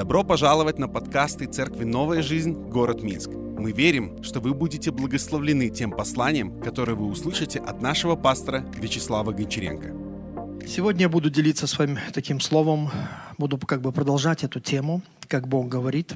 [0.00, 2.54] Добро пожаловать на подкасты Церкви «Новая жизнь.
[2.54, 3.28] Город Минск».
[3.28, 9.32] Мы верим, что вы будете благословлены тем посланием, которое вы услышите от нашего пастора Вячеслава
[9.32, 10.66] Гончаренко.
[10.66, 12.90] Сегодня я буду делиться с вами таким словом,
[13.36, 16.14] буду как бы продолжать эту тему, как Бог говорит.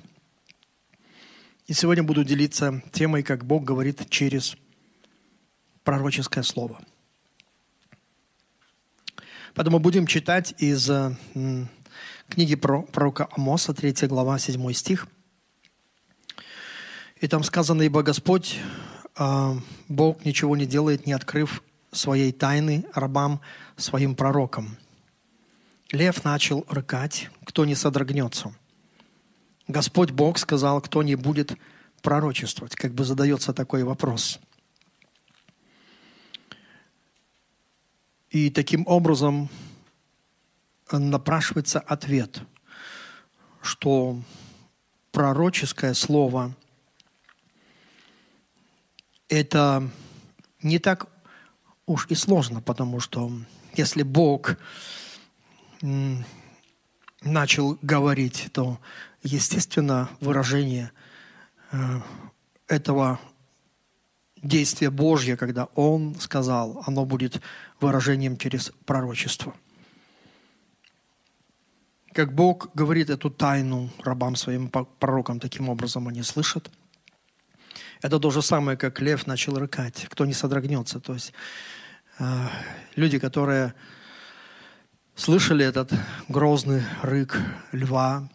[1.67, 4.57] И сегодня буду делиться темой, как Бог говорит через
[5.83, 6.81] пророческое слово.
[9.55, 10.91] Поэтому будем читать из
[12.35, 15.07] книги пророка Амоса, 3 глава, 7 стих.
[17.21, 18.59] И там сказано, «Ибо Господь,
[19.15, 19.57] а,
[19.89, 23.41] Бог ничего не делает, не открыв своей тайны рабам,
[23.77, 24.77] своим пророкам.
[25.93, 28.53] Лев начал рыкать, кто не содрогнется.
[29.69, 31.57] Господь Бог сказал, кто не будет
[32.03, 32.75] пророчествовать.
[32.75, 34.41] Как бы задается такой вопрос.
[38.31, 39.49] И таким образом
[40.93, 42.43] напрашивается ответ,
[43.63, 44.21] что
[45.13, 46.55] пророческое слово–
[49.29, 49.89] это
[50.63, 51.09] не так
[51.87, 53.33] уж и сложно, потому что
[53.75, 54.57] если Бог
[57.23, 58.79] начал говорить, то,
[59.23, 60.93] естественно, выражение
[61.73, 62.01] э,
[62.69, 63.19] этого
[64.43, 67.41] действия Божье, когда Он сказал, оно будет
[67.81, 69.55] выражением через пророчество–
[72.15, 76.71] как Бог говорит эту тайну рабам своим пророкам, таким образом они слышат.
[78.03, 81.01] Это то же самое, как лев начал рыкать, кто не содрогнется.
[81.01, 81.33] То есть
[82.19, 82.47] э,
[82.95, 83.75] люди, которые
[85.17, 85.93] слышали этот
[86.29, 87.41] грозный рык
[87.73, 88.29] льва,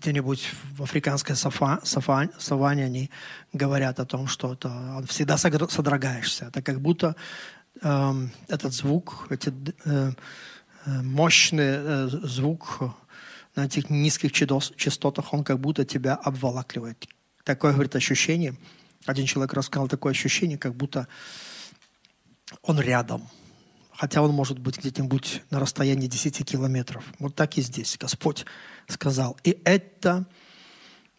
[0.00, 3.10] где-нибудь в африканской сафа, сафа, саванне они
[3.52, 6.46] говорят о том, что это всегда содрогаешься.
[6.46, 7.14] Это как будто
[7.82, 8.12] э,
[8.48, 9.52] этот звук, эти
[9.84, 10.12] э,
[10.86, 12.80] мощный э, звук
[13.56, 17.06] на этих низких частотах, он как будто тебя обволакивает.
[17.44, 18.56] Такое, говорит, ощущение.
[19.06, 21.08] Один человек рассказал такое ощущение, как будто
[22.62, 23.28] он рядом.
[23.92, 27.04] Хотя он может быть где-нибудь на расстоянии 10 километров.
[27.18, 27.96] Вот так и здесь.
[27.98, 28.44] Господь
[28.86, 29.36] сказал.
[29.42, 30.24] И это,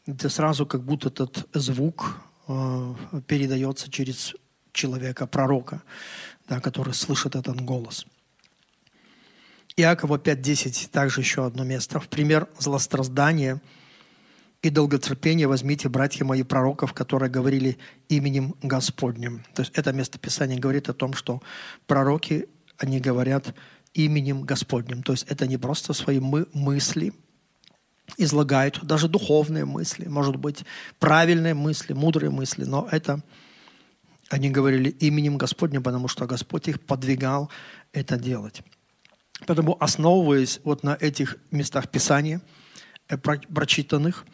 [0.05, 2.95] это сразу как будто этот звук э,
[3.27, 4.33] передается через
[4.71, 5.81] человека, пророка,
[6.47, 8.05] да, который слышит этот голос–
[9.79, 12.01] Иакова 5.10, также еще одно место.
[12.01, 13.61] В пример злостраздания
[14.61, 17.77] и долготерпения возьмите, братья мои, пророков, которые говорили
[18.09, 19.45] именем Господним.
[19.55, 21.41] То есть это местописание говорит о том, что
[21.87, 23.55] пророки, они говорят
[23.93, 25.01] именем Господним.
[25.01, 27.13] То есть это не просто свои мы, мысли,
[28.17, 30.65] излагают, даже духовные мысли, может быть,
[30.99, 33.23] правильные мысли, мудрые мысли, но это
[34.29, 37.49] они говорили именем Господним, потому что Господь их подвигал
[37.93, 38.61] это делать.
[39.45, 42.41] Поэтому, основываясь вот на этих местах Писания,
[43.07, 44.25] э, прочитанных,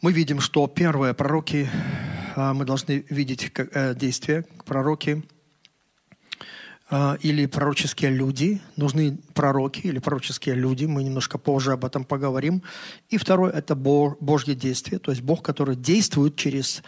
[0.00, 1.68] мы видим, что первые пророки,
[2.36, 5.22] а, мы должны видеть э, действия, пророки
[6.90, 12.62] а, или пророческие люди, нужны пророки или пророческие люди, мы немножко позже об этом поговорим.
[13.08, 16.82] И второе– это Божье действие, то есть Бог, который действует через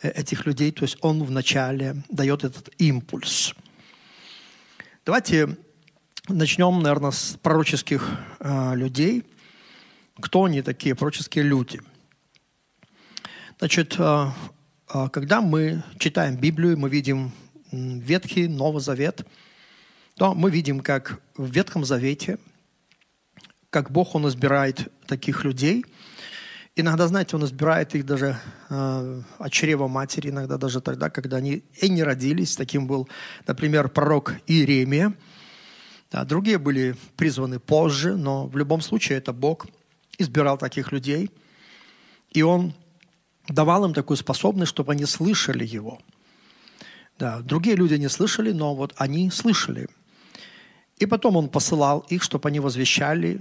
[0.00, 3.54] э, этих людей, то есть Он вначале дает этот импульс.
[5.04, 5.56] Давайте
[6.28, 9.24] Начнем, наверное, с пророческих э, людей.
[10.20, 11.80] Кто они такие, пророческие люди?
[13.58, 14.26] Значит, э,
[14.94, 17.32] э, когда мы читаем Библию, мы видим
[17.72, 19.26] Ветхий, Новый Завет,
[20.14, 22.38] то мы видим, как в Ветхом Завете,
[23.70, 25.84] как Бог, Он избирает таких людей.
[26.76, 28.38] Иногда, знаете, Он избирает их даже
[28.70, 32.54] э, от чрева матери, иногда даже тогда, когда они и не родились.
[32.54, 33.08] Таким был,
[33.44, 35.14] например, пророк Иеремия–
[36.12, 39.66] да, другие были призваны позже, но в любом случае это Бог
[40.18, 41.30] избирал таких людей,
[42.30, 42.74] и Он
[43.48, 45.98] давал им такую способность, чтобы они слышали Его.
[47.18, 49.88] Да, другие люди не слышали, но вот они слышали.
[50.98, 53.40] И потом Он посылал их, чтобы они возвещали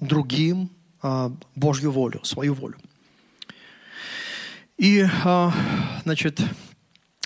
[0.00, 0.70] другим
[1.02, 2.76] э, Божью волю, свою волю.
[4.76, 5.50] И, э,
[6.02, 6.40] значит,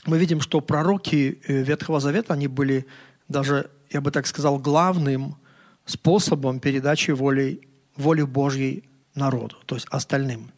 [0.04, 2.86] мы видим, что пророки э, Ветхого Завета, они были
[3.28, 5.36] даже я бы так сказал, главным
[5.84, 10.52] способом передачи воли, воли Божьей народу, то есть остальным.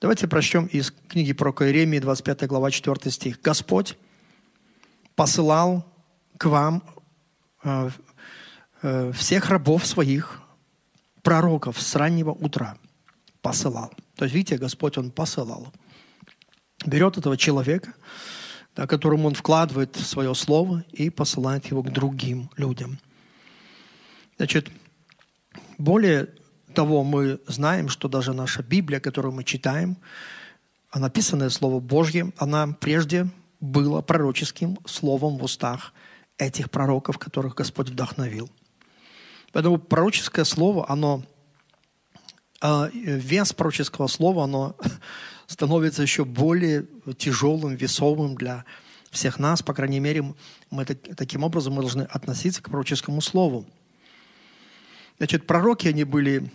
[0.00, 3.40] Давайте прочтем из книги про Иеремии, 25 глава, 4 стих.
[3.42, 3.96] «Господь
[5.16, 5.84] посылал
[6.36, 6.84] к вам
[7.64, 7.90] э,
[8.82, 10.40] э, всех рабов своих,
[11.22, 12.78] пророков с раннего утра.
[13.42, 13.92] Посылал.
[14.16, 15.72] То есть, видите, Господь, Он посылал.
[16.86, 17.92] Берет этого человека,
[18.78, 23.00] да, которому он вкладывает свое слово и посылает его к другим людям.
[24.36, 24.68] Значит,
[25.78, 26.28] Более
[26.74, 29.96] того, мы знаем, что даже наша Библия, которую мы читаем,
[30.90, 33.26] а написанное Слово Божье, она прежде
[33.58, 35.92] была пророческим словом в устах
[36.36, 38.48] этих пророков, которых Господь вдохновил.
[39.52, 41.24] Поэтому пророческое слово, оно,
[42.60, 44.76] а, вес пророческого слова, оно
[45.48, 46.86] становится еще более
[47.16, 48.64] тяжелым, весовым для
[49.10, 49.62] всех нас.
[49.62, 50.34] По крайней мере,
[50.70, 53.66] мы таким образом мы должны относиться к пророческому слову.
[55.16, 56.52] Значит, пророки, они были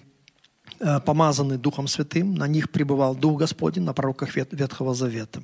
[0.79, 5.43] э, помазаны Духом Святым, на них пребывал Дух Господень, на пророках Ветхого Завета.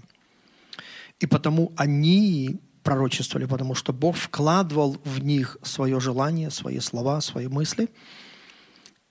[1.20, 7.48] И потому они пророчествовали, потому что Бог вкладывал в них свое желание, свои слова, свои
[7.48, 7.90] мысли,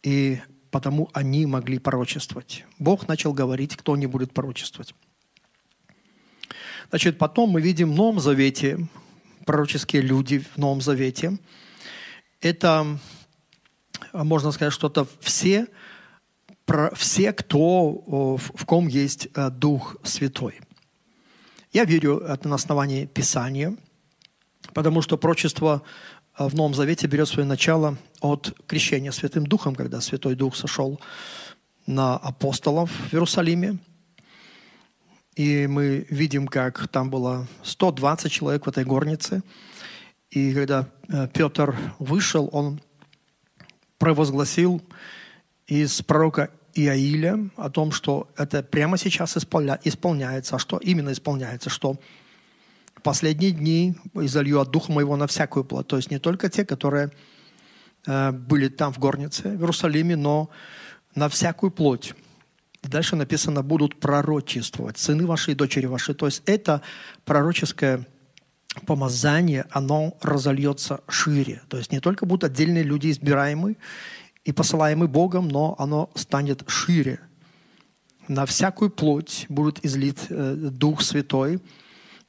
[0.03, 0.41] и
[0.71, 2.65] потому они могли пророчествовать.
[2.79, 4.95] Бог начал говорить, кто не будет пророчествовать.
[6.91, 8.89] Значит, потом мы видим в Новом Завете,
[9.45, 11.39] пророческие люди в Новом Завете.
[12.41, 12.99] Это,
[14.13, 15.67] можно сказать, что-то все,
[16.95, 20.61] все, кто, в ком есть э, Дух Святой.
[21.73, 23.77] Я верю это на основании Писания,
[24.75, 25.83] потому что прочество
[26.39, 31.01] э, в Новом Завете берет свое начало от крещения Святым Духом, когда Святой Дух сошел
[31.87, 33.79] на апостолов в Иерусалиме.
[35.37, 39.43] И мы видим, как там было 120 человек в этой горнице.
[40.31, 42.81] И когда э, Петр вышел, он
[43.99, 44.83] провозгласил
[45.67, 50.57] из пророка Иаиля о том, что это прямо сейчас исполня, исполняется.
[50.57, 51.71] А что именно исполняется?
[51.71, 51.97] Что
[52.95, 55.87] в последние дни изолью от Духа Моего на всякую плоть.
[55.87, 57.11] То есть не только те, которые
[58.07, 60.51] были там в горнице, в Иерусалиме, но
[61.15, 62.15] на всякую плоть.
[62.83, 66.15] Дальше написано, будут пророчествовать сыны ваши и дочери ваши.
[66.15, 66.81] То есть это
[67.25, 68.07] пророческое
[68.87, 71.63] помазание, оно разольется шире.
[71.69, 73.77] То есть не только будут отдельные люди избираемые,
[74.45, 77.21] и посылаемый Богом, но оно станет шире.
[78.29, 81.61] На всякую плоть будет излит э, Дух Святой,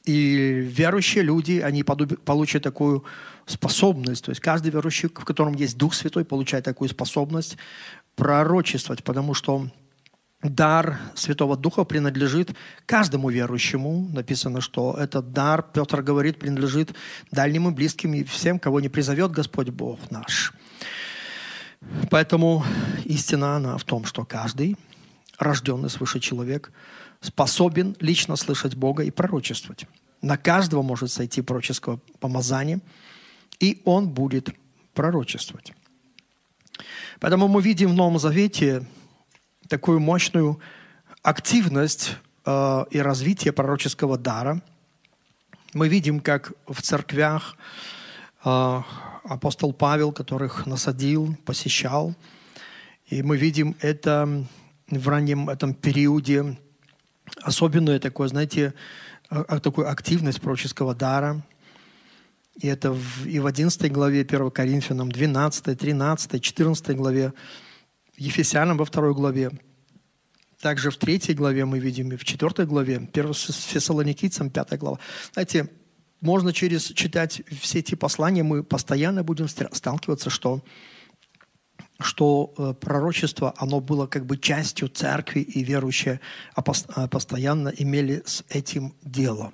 [0.06, 3.04] и верующие люди, они получат такую
[3.50, 4.26] способность.
[4.26, 7.58] То есть каждый верующий, в котором есть Дух Святой, получает такую способность
[8.16, 9.70] пророчествовать, потому что
[10.42, 12.52] дар Святого Духа принадлежит
[12.86, 14.10] каждому верующему.
[14.14, 16.94] Написано, что этот дар, Петр говорит, принадлежит
[17.32, 20.54] дальним и близким и всем, кого не призовет Господь Бог наш.
[22.10, 22.64] Поэтому
[23.06, 24.78] истина она в том, что каждый
[25.38, 26.72] рожденный свыше человек
[27.22, 29.86] способен лично слышать Бога и пророчествовать.
[30.22, 32.82] На каждого может сойти пророческого помазания,
[33.60, 34.50] и он будет
[34.94, 35.74] пророчествовать.
[37.20, 38.86] Поэтому мы видим в Новом Завете
[39.68, 40.60] такую мощную
[41.22, 42.16] активность
[42.46, 44.62] э, и развитие пророческого дара.
[45.74, 47.58] Мы видим, как в церквях
[48.44, 48.82] э,
[49.24, 52.16] апостол Павел, которых насадил, посещал.
[53.08, 54.46] И мы видим это
[54.90, 56.58] в раннем этом периоде,
[57.42, 58.74] особенную такое, знаете,
[59.30, 61.42] а, такую активность пророческого дара.
[62.60, 67.34] И это в, и в 11 главе 1 Коринфянам, 12, 13, 14 главе,
[68.18, 69.52] Ефесянам во 2 главе.
[70.62, 75.00] Также в 3 главе мы видим, и в 4 главе, 1 Фессалоникийцам, 5 глава.
[75.34, 75.70] Знаете,
[76.20, 80.62] можно через читать все эти послания, мы постоянно будем сталкиваться, что,
[82.02, 86.20] что э, пророчество, оно было как бы частью церкви, и верующие
[86.58, 89.50] э, постоянно имели с этим дело.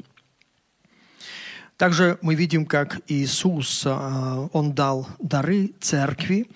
[1.77, 6.47] Также мы видим, как Иисус, э, Он дал дары церкви,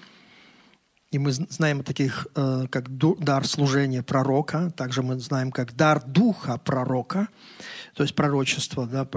[1.12, 7.30] и мы знаем таких, как дар служения пророка, также мы знаем, как дар духа пророка,
[7.96, 9.08] то есть пророчество, да,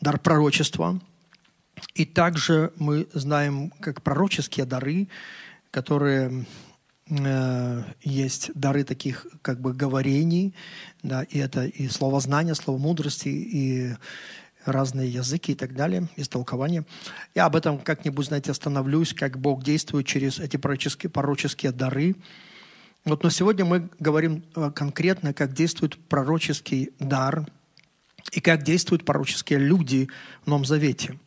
[0.00, 1.00] дар пророчества.
[1.94, 5.08] И также мы знаем, как пророческие дары,
[5.70, 6.46] которые
[7.08, 10.54] э, есть дары таких как бы говорений,
[11.02, 13.96] да, и это и слово знания, слово мудрости, и
[14.64, 16.84] разные языки и так далее, истолкования.
[17.34, 22.16] Я об этом как-нибудь, знаете, остановлюсь, как Бог действует через эти пророческие, пророческие дары.
[23.04, 27.46] Вот, но сегодня мы говорим э, конкретно, как действует пророческий дар–
[28.32, 30.08] и как действуют пророческие люди
[30.44, 31.18] в Новом Завете.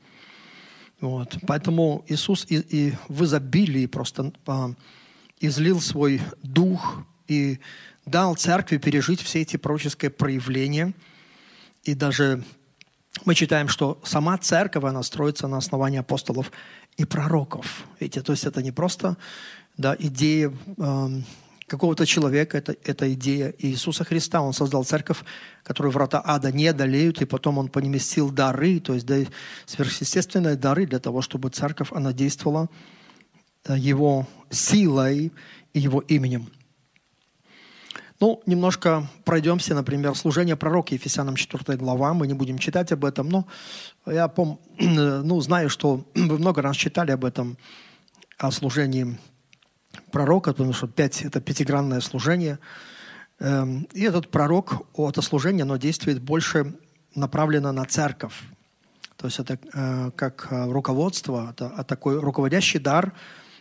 [1.02, 1.38] Вот.
[1.46, 4.72] Поэтому Иисус и, и в изобилии просто а,
[5.40, 7.60] излил свой дух и
[8.06, 10.94] дал церкви пережить все эти пророческие проявления.
[11.84, 12.44] И даже
[13.26, 16.52] мы читаем, что сама церковь, она строится на основании апостолов
[16.98, 17.86] и пророков.
[18.00, 19.18] Видите, то есть это не просто
[19.78, 21.08] да, идея э,
[21.68, 24.42] какого-то человека, это, это идея Иисуса Христа.
[24.42, 25.20] Он создал церковь,
[25.64, 29.08] которую врата ада не одолеют, и потом он поместил дары, то есть
[29.66, 32.70] сверхъестественные дары для того, чтобы церковь, она действовала
[33.66, 35.32] э, его силой
[35.74, 36.50] и Его именем.
[38.24, 42.14] Ну, немножко пройдемся, например, служение пророка Ефесянам 4 глава.
[42.14, 43.46] Мы не будем читать об этом, но
[44.06, 47.58] я пом, ну, знаю, что вы много раз читали об этом,
[48.38, 49.20] о служении
[50.14, 52.60] пророка, потому что пять, это пятигранное служение.
[53.40, 56.78] Эм, и этот пророк, это служение, оно действует больше
[57.16, 58.40] направлено на церковь.
[59.18, 63.12] То есть это э, как э, руководство, это а такой руководящий дар,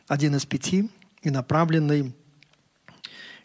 [0.06, 0.88] один из пяти,
[1.22, 2.14] и направленный,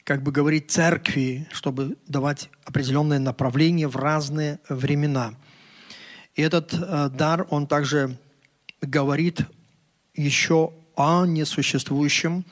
[0.08, 5.34] как бы говорить, церкви, чтобы давать определенное направление в разные времена.
[6.34, 8.18] И этот э, дар, он также
[8.82, 9.42] говорит
[10.16, 12.46] еще о несуществующем,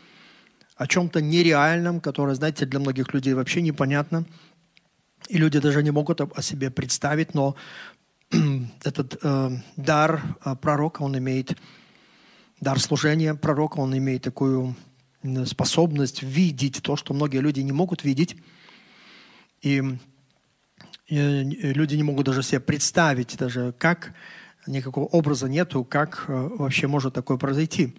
[0.75, 4.25] о чем-то нереальном, которое, знаете, для многих людей вообще непонятно.
[5.29, 7.55] И люди даже не могут о себе представить, но
[8.83, 11.57] этот э, дар э, пророка, он имеет,
[12.59, 14.75] дар служения пророка, он имеет такую
[15.45, 18.35] способность видеть то, что многие люди не могут видеть.
[19.61, 19.81] И,
[21.07, 21.17] и
[21.73, 24.13] люди не могут даже себе представить, даже как
[24.67, 27.95] никакого образа нету, как э, вообще может такое произойти.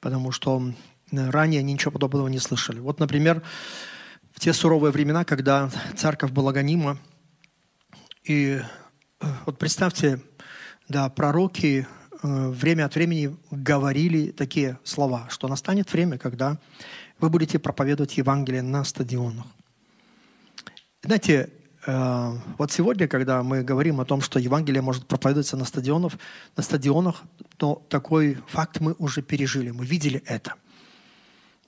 [0.00, 0.72] Потому что
[1.12, 2.78] ранее они ничего подобного не слышали.
[2.80, 3.42] Вот, например,
[4.32, 6.98] в те суровые времена, когда церковь была гонима,
[8.24, 8.60] и
[9.20, 10.22] э, вот представьте,
[10.88, 16.58] да, пророки э, время от времени говорили такие слова, что настанет время, когда
[17.18, 19.46] вы будете проповедовать Евангелие на стадионах.
[21.02, 21.50] Знаете,
[21.86, 26.12] э, вот сегодня, когда мы говорим о том, что Евангелие может проповедоваться на стадионах,
[26.56, 27.22] на стадионах,
[27.56, 30.54] то такой факт мы уже пережили, мы видели это–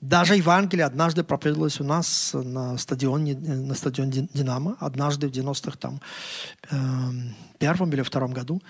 [0.03, 6.01] даже Евангелие однажды проповедовалось у нас на стадионе, на стадионе «Динамо», однажды в 90-х там,
[6.69, 6.75] э,
[7.57, 8.61] первом или втором году.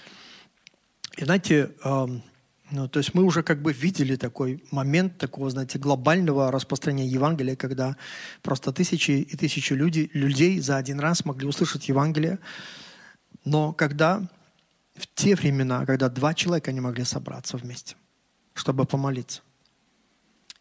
[1.17, 1.72] И знаете,
[2.74, 7.55] ну, то есть мы уже как бы видели такой момент такого, знаете, глобального распространения Евангелия,
[7.55, 7.98] когда
[8.41, 12.39] просто тысячи и тысячи людей, людей за один раз могли услышать Евангелие.
[13.46, 14.27] Но когда
[14.96, 17.96] в те времена, когда два человека не могли собраться вместе,
[18.55, 19.41] чтобы помолиться,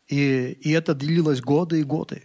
[0.09, 2.25] и, и это длилось годы и годы.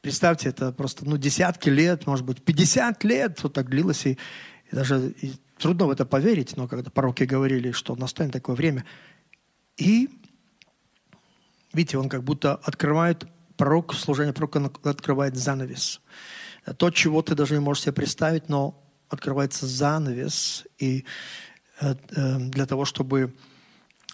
[0.00, 4.06] Представьте, это просто ну, десятки лет, может быть, 50 лет вот так длилось.
[4.06, 4.18] И,
[4.72, 8.84] и даже и трудно в это поверить, но когда пророки говорили, что настанет такое время.
[9.76, 10.08] И,
[11.72, 13.24] видите, он как будто открывает,
[13.56, 16.00] пророк, служение пророка открывает занавес.
[16.76, 20.66] То, чего ты даже не можешь себе представить, но открывается занавес.
[20.78, 21.04] И
[21.80, 23.34] э, э, для того, чтобы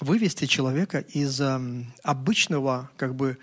[0.01, 1.61] вывести человека из э,
[2.03, 3.39] обычного как бы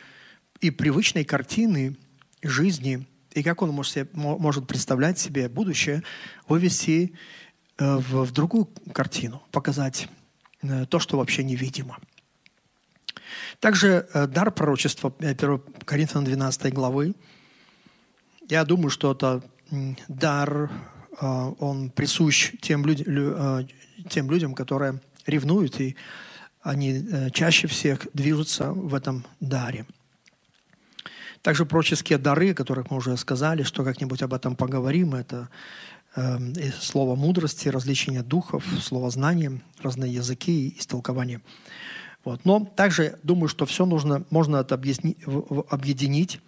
[0.60, 1.98] и привычной картины
[2.42, 6.04] жизни, и как он может, себе, может представлять себе будущее,
[6.48, 7.14] вывести
[7.86, 10.08] в, в другую картину, показать
[10.62, 11.98] э, то, что вообще невидимо.
[13.60, 17.16] Также э, дар пророчества 1 Коринфянам 12 главы.
[18.50, 19.42] Я думаю, что это
[20.08, 20.72] дар,
[21.20, 21.26] э,
[21.60, 23.66] он присущ тем, люд, э,
[24.10, 25.96] тем людям, которые ревнуют и
[26.62, 29.86] они э, чаще всех движутся в этом даре.
[31.42, 35.50] Также пророческие дары, о которых мы уже сказали, что как-нибудь об этом поговорим, это э,
[36.80, 41.42] слово мудрости, различение духов, слово знания, разные языки и истолкования.
[42.24, 42.46] Вот.
[42.46, 46.40] Но также думаю, что все нужно, можно это объединить,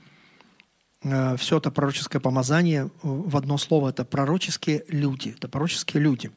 [1.04, 3.90] э, все это пророческое помазание в одно слово.
[3.90, 5.30] Это пророческие люди.
[5.30, 6.30] Это пророческие люди.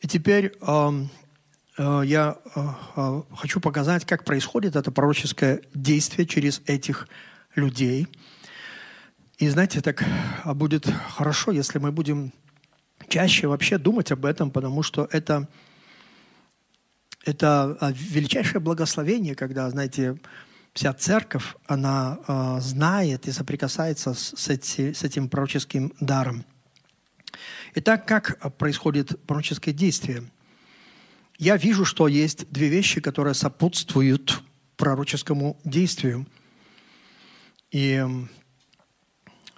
[0.00, 1.06] И теперь э,
[1.78, 7.08] Э, я э, хочу показать, как происходит это пророческое действие через этих
[7.54, 8.08] людей.
[9.42, 10.04] И знаете, так
[10.44, 12.32] будет хорошо, если мы будем
[13.08, 15.48] чаще вообще думать об этом, потому что это,
[17.24, 20.16] это величайшее благословение, когда, знаете,
[20.74, 26.44] вся церковь, она э, знает и соприкасается с, с, эти, с этим пророческим даром.
[27.74, 30.22] Итак, как происходит пророческое действие–
[31.38, 34.40] я вижу, что есть две вещи, которые сопутствуют
[34.76, 36.28] пророческому действию.
[37.72, 38.06] И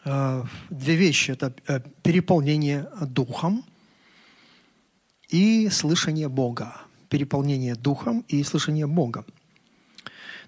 [0.04, 3.64] две вещи– это э, переполнение духом
[5.28, 6.76] и слышание Бога.
[7.08, 9.24] Переполнение духом и слышание Бога.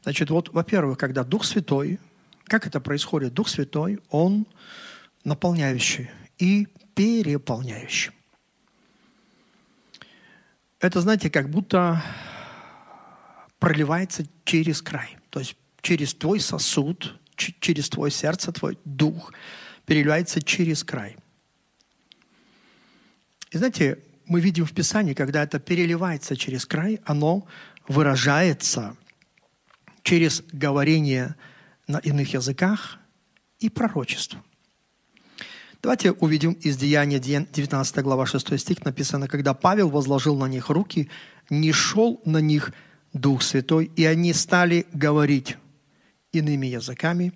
[0.02, 1.98] Значит, вот, во-первых, когда Дух Святой,
[2.44, 3.34] как это происходит?
[3.34, 4.46] Дух Святой, Он
[5.24, 8.12] наполняющий и переполняющий
[10.80, 12.02] это, знаете, как будто
[13.58, 15.16] проливается через край.
[15.30, 19.32] То есть через твой сосуд, через твое сердце, твой дух
[19.84, 21.16] переливается через край.
[23.50, 27.46] И знаете, мы видим в Писании, когда это переливается через край, оно
[27.86, 28.96] выражается
[30.02, 31.36] через говорение
[31.86, 32.98] на иных языках
[33.60, 34.42] и пророчество.
[35.82, 41.08] Давайте увидим из Деяния 19 глава 6 стих написано, когда Павел возложил на них руки,
[41.48, 42.72] не шел на них
[43.12, 45.56] Дух Святой, и они стали говорить
[46.38, 47.32] иными языками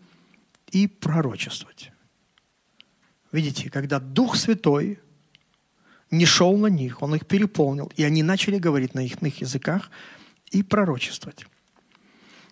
[0.71, 1.93] и пророчествовать.
[3.33, 4.99] Видите, когда Дух Святой
[6.11, 9.91] не шел на них, Он их переполнил, и они начали говорить на их языках
[10.51, 11.47] и пророчествовать.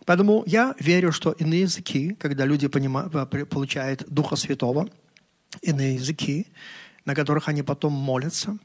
[0.04, 3.12] Поэтому я верю, что иные языки, когда люди понимают,
[3.50, 4.88] получают Духа Святого,
[5.60, 6.46] иные языки,
[7.04, 8.58] на которых они потом молятся,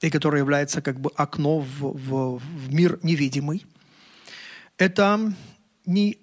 [0.00, 3.66] и которые являются как бы окно в, в, в мир невидимый,
[4.76, 5.32] это
[5.86, 6.18] не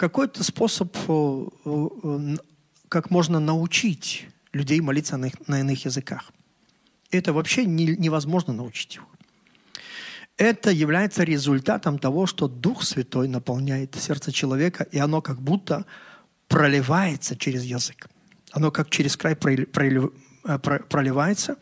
[0.00, 2.36] какой-то способ, э, э,
[2.88, 6.32] как можно научить людей молиться на, их, на иных языках.
[7.10, 9.02] Это вообще не, невозможно научить их.
[10.38, 15.84] Это является результатом того, что Дух Святой наполняет сердце человека, и оно как будто
[16.48, 18.08] проливается через язык.
[18.52, 21.56] Оно как через край э, проливается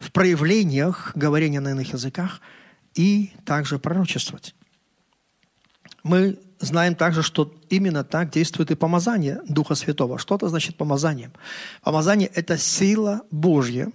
[0.00, 2.40] в проявлениях говорения на иных языках
[2.96, 4.56] и также пророчествовать.
[6.02, 10.18] Мы знаем также, что именно так действует и помазание Духа Святого.
[10.18, 11.30] Что это значит помазание?
[11.82, 13.90] Помазание– это сила Божья,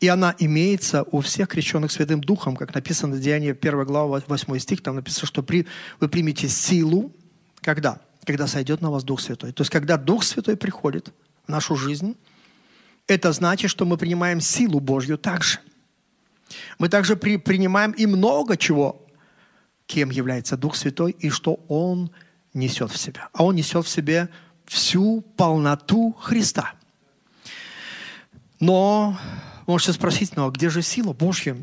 [0.00, 4.58] и она имеется у всех крещенных Святым Духом, как написано в Деянии 1 глава 8
[4.58, 5.66] стих, там написано, что при,
[6.00, 7.12] вы примете силу,
[7.60, 8.00] когда?
[8.24, 9.52] Когда сойдет на вас Дух Святой.
[9.52, 11.12] То есть, когда Дух Святой приходит
[11.46, 12.16] в нашу жизнь,
[13.06, 15.58] это значит, что мы принимаем силу Божью также.
[16.78, 18.99] Мы также при, принимаем и много чего
[19.90, 22.12] кем является Дух Святой и что Он
[22.54, 23.28] несет в себя.
[23.32, 24.28] А Он несет в себе
[24.64, 26.74] всю полноту Христа.
[28.60, 29.18] Но
[29.66, 31.56] можете спросить, ну а где же сила Божья?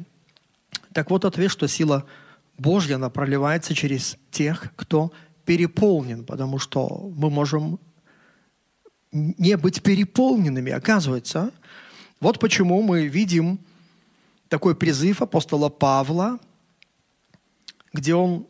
[0.92, 2.06] Так вот ответ, что сила
[2.58, 5.14] Божья, она проливается через тех, кто
[5.46, 7.80] переполнен, потому что мы можем
[9.14, 11.52] не быть переполненными, оказывается.
[12.20, 13.60] Вот почему мы видим
[14.50, 16.40] такой призыв апостола Павла
[17.94, 18.48] где он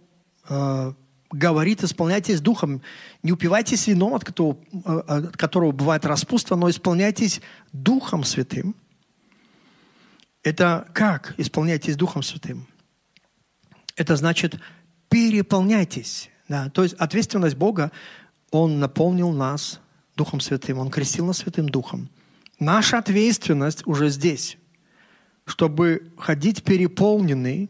[0.49, 0.93] э,
[1.31, 2.81] говорит, исполняйтесь духом,
[3.23, 7.41] не упивайтесь вином, от которого, э, от которого бывает распутство, но исполняйтесь
[7.73, 8.75] духом святым.
[10.43, 12.67] Это как исполняйтесь духом святым?
[13.95, 14.59] Это значит
[15.09, 16.29] переполняйтесь.
[16.47, 16.69] Да?
[16.69, 17.91] То есть ответственность Бога,
[18.51, 19.81] Он наполнил нас
[20.15, 22.09] Духом Святым, Он крестил нас Святым Духом.
[22.59, 24.57] Наша ответственность уже здесь,
[25.45, 27.69] чтобы ходить переполненный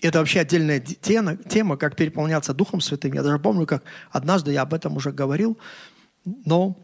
[0.00, 3.12] это вообще отдельная тема, тема, как переполняться Духом Святым.
[3.14, 5.58] Я даже помню, как однажды я об этом уже говорил,
[6.24, 6.76] но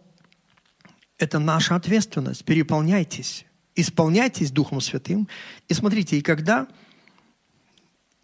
[1.18, 2.44] это наша ответственность.
[2.44, 3.46] Переполняйтесь,
[3.76, 5.28] исполняйтесь Духом Святым.
[5.68, 6.66] И смотрите, и когда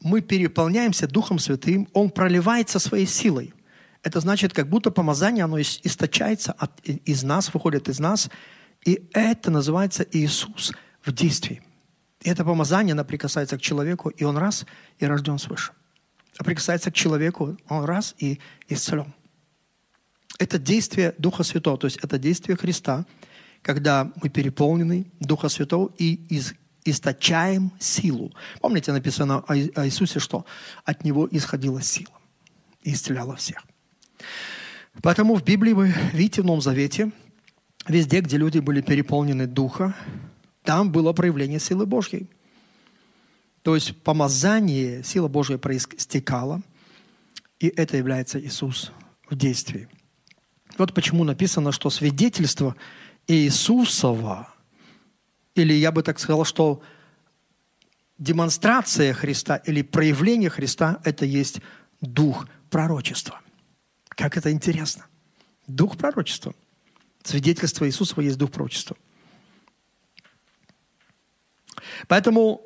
[0.02, 3.54] мы переполняемся Духом Святым, Он проливается своей силой.
[4.02, 8.30] Это значит, как будто помазание, оно источается от, из нас, выходит из нас.
[8.84, 10.72] И это называется Иисус
[11.04, 11.62] в действии.
[12.22, 14.66] Это помазание, оно прикасается к человеку, и он раз,
[14.98, 15.72] и рожден свыше.
[16.38, 19.14] А прикасается к человеку, он раз, и исцелен.
[20.38, 23.04] Это действие Духа Святого, то есть это действие Христа,
[23.62, 26.54] когда мы переполнены Духа Святого и из,
[26.84, 28.32] источаем силу.
[28.60, 30.44] Помните, написано о, о Иисусе, что
[30.84, 32.18] от Него исходила сила
[32.82, 33.62] и исцеляла всех.
[35.02, 37.12] Поэтому в Библии вы видите в Новом Завете,
[37.86, 39.94] везде, где люди были переполнены Духа,
[40.62, 42.28] там было проявление силы Божьей.
[43.62, 46.62] То есть помазание, сила Божья проистекала,
[47.58, 48.90] и это является Иисус
[49.28, 49.88] в действии.
[50.78, 52.74] Вот почему написано, что свидетельство
[53.26, 54.48] Иисусова,
[55.54, 56.82] или я бы так сказал, что
[58.18, 61.60] демонстрация Христа или проявление Христа– это есть
[62.00, 63.40] дух пророчества.
[64.08, 65.06] Как это интересно.
[65.66, 66.54] Дух пророчества.
[67.22, 68.96] Свидетельство Иисуса есть дух пророчества–
[72.08, 72.62] Поэтому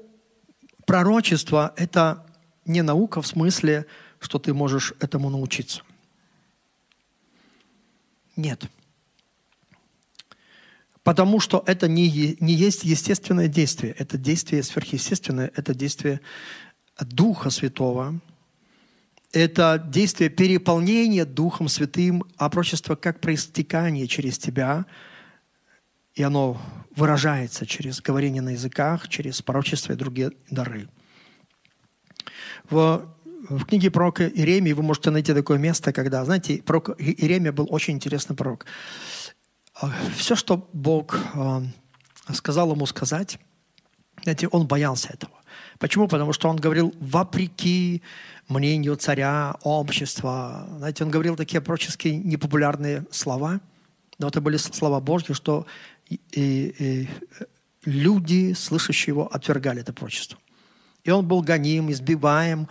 [0.86, 2.26] пророчество– это
[2.64, 3.86] не наука в смысле,
[4.20, 5.82] что ты можешь этому научиться.
[8.36, 8.64] Нет.
[11.02, 13.94] Потому что это не, не есть естественное действие.
[13.98, 16.20] Это действие сверхъестественное, это действие
[16.98, 18.18] Духа Святого.
[19.32, 24.86] Это действие переполнения Духом Святым, а пророчество как проистекание через тебя–
[26.14, 26.60] и оно
[26.96, 30.88] выражается через говорение на языках, через пророчество и другие дары.
[32.70, 33.06] В,
[33.48, 37.94] в книге пророка Иеремии вы можете найти такое место, когда, знаете, пророк Иеремия был очень
[37.94, 38.66] интересный пророк.
[39.80, 41.62] А, Все, что Бог а,
[42.32, 43.38] сказал ему сказать,
[44.22, 45.32] знаете, он боялся этого.
[45.78, 46.08] Почему?
[46.08, 48.02] Потому что он говорил вопреки
[48.48, 50.66] мнению царя, общества.
[50.78, 53.60] Знаете, он говорил такие пророческие непопулярные слова,
[54.18, 55.66] но это были слова Божьи, что
[56.08, 57.08] и, и,
[57.84, 60.38] люди, слышащие его, отвергали это пророчество.
[61.04, 62.66] И он был гоним, избиваем,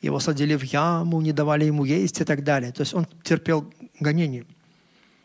[0.00, 2.72] его садили в яму, не давали ему есть и так далее.
[2.72, 4.46] То есть он терпел гонение.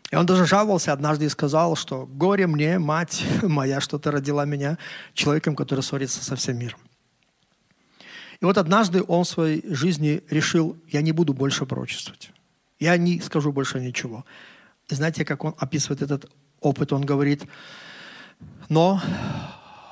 [0.10, 4.46] И он даже жаловался однажды и сказал, что «Горе мне, мать моя, что ты родила
[4.46, 4.78] меня
[5.14, 6.80] человеком, который ссорится со всем миром».
[8.40, 12.32] И вот однажды он в своей жизни решил, я не буду больше пророчествовать.
[12.80, 14.26] Я не скажу больше ничего.
[14.90, 16.94] И знаете, как он описывает этот опыт?
[16.94, 17.46] Он говорит,
[18.70, 19.02] но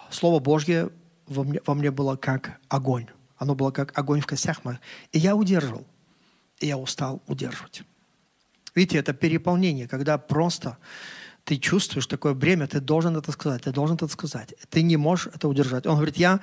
[0.10, 0.90] Слово Божье
[1.28, 3.08] во мне, во мне было как огонь.
[3.38, 4.80] Оно было как огонь в костях моих.
[5.12, 5.86] И я удерживал.
[6.60, 7.84] И я устал удерживать.
[8.74, 10.78] Видите, это переполнение, когда просто
[11.44, 14.54] ты чувствуешь такое бремя, ты должен это сказать, ты должен это сказать.
[14.70, 15.86] Ты не можешь это удержать.
[15.86, 16.40] Он говорит, я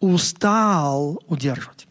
[0.00, 1.86] устал удерживать.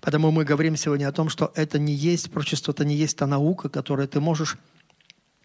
[0.00, 3.26] Поэтому мы говорим сегодня о том, что это не есть пророчество, это не есть та
[3.26, 4.56] наука, которую ты можешь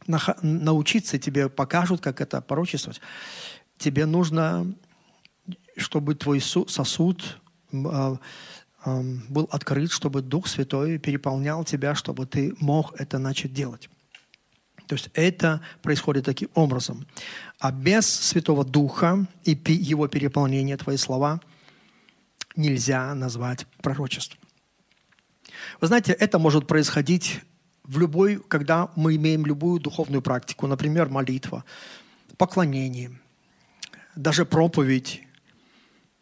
[0.07, 3.01] научиться, тебе покажут, как это пророчествовать.
[3.77, 4.73] Тебе нужно,
[5.77, 7.39] чтобы твой сосуд
[7.73, 8.17] а,
[8.83, 13.89] был открыт, чтобы Дух Святой переполнял тебя, чтобы ты мог это начать делать.
[14.87, 17.07] То есть это происходит таким образом.
[17.59, 21.39] А без Святого Духа и его переполнения, твои слова,
[22.55, 24.39] нельзя назвать пророчеством.
[25.79, 27.41] Вы знаете, это может происходить
[27.91, 31.65] в любой, когда мы имеем любую духовную практику, например, молитва,
[32.38, 33.19] поклонение,
[34.15, 35.27] даже проповедь,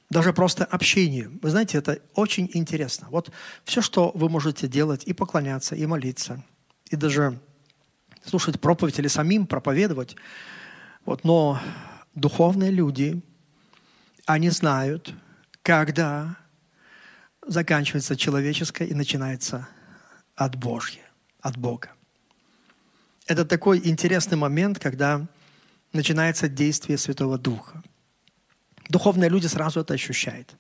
[0.10, 1.30] даже просто общение.
[1.44, 3.08] Вы знаете, это очень интересно.
[3.12, 3.32] Вот
[3.66, 6.44] все, что вы можете делать, и поклоняться, и молиться,
[6.90, 7.40] и даже
[8.26, 10.16] слушать проповедь или самим проповедовать.
[11.06, 11.60] Вот, но
[12.16, 13.22] духовные люди,
[14.26, 15.14] они знают,
[15.62, 16.36] когда
[17.46, 19.68] заканчивается человеческое и начинается
[20.36, 21.04] от Божье,
[21.42, 21.92] от Бога.
[23.28, 25.28] Это такой интересный момент, когда
[25.94, 27.82] начинается действие Святого Духа.
[28.90, 30.56] Духовные люди сразу это ощущают.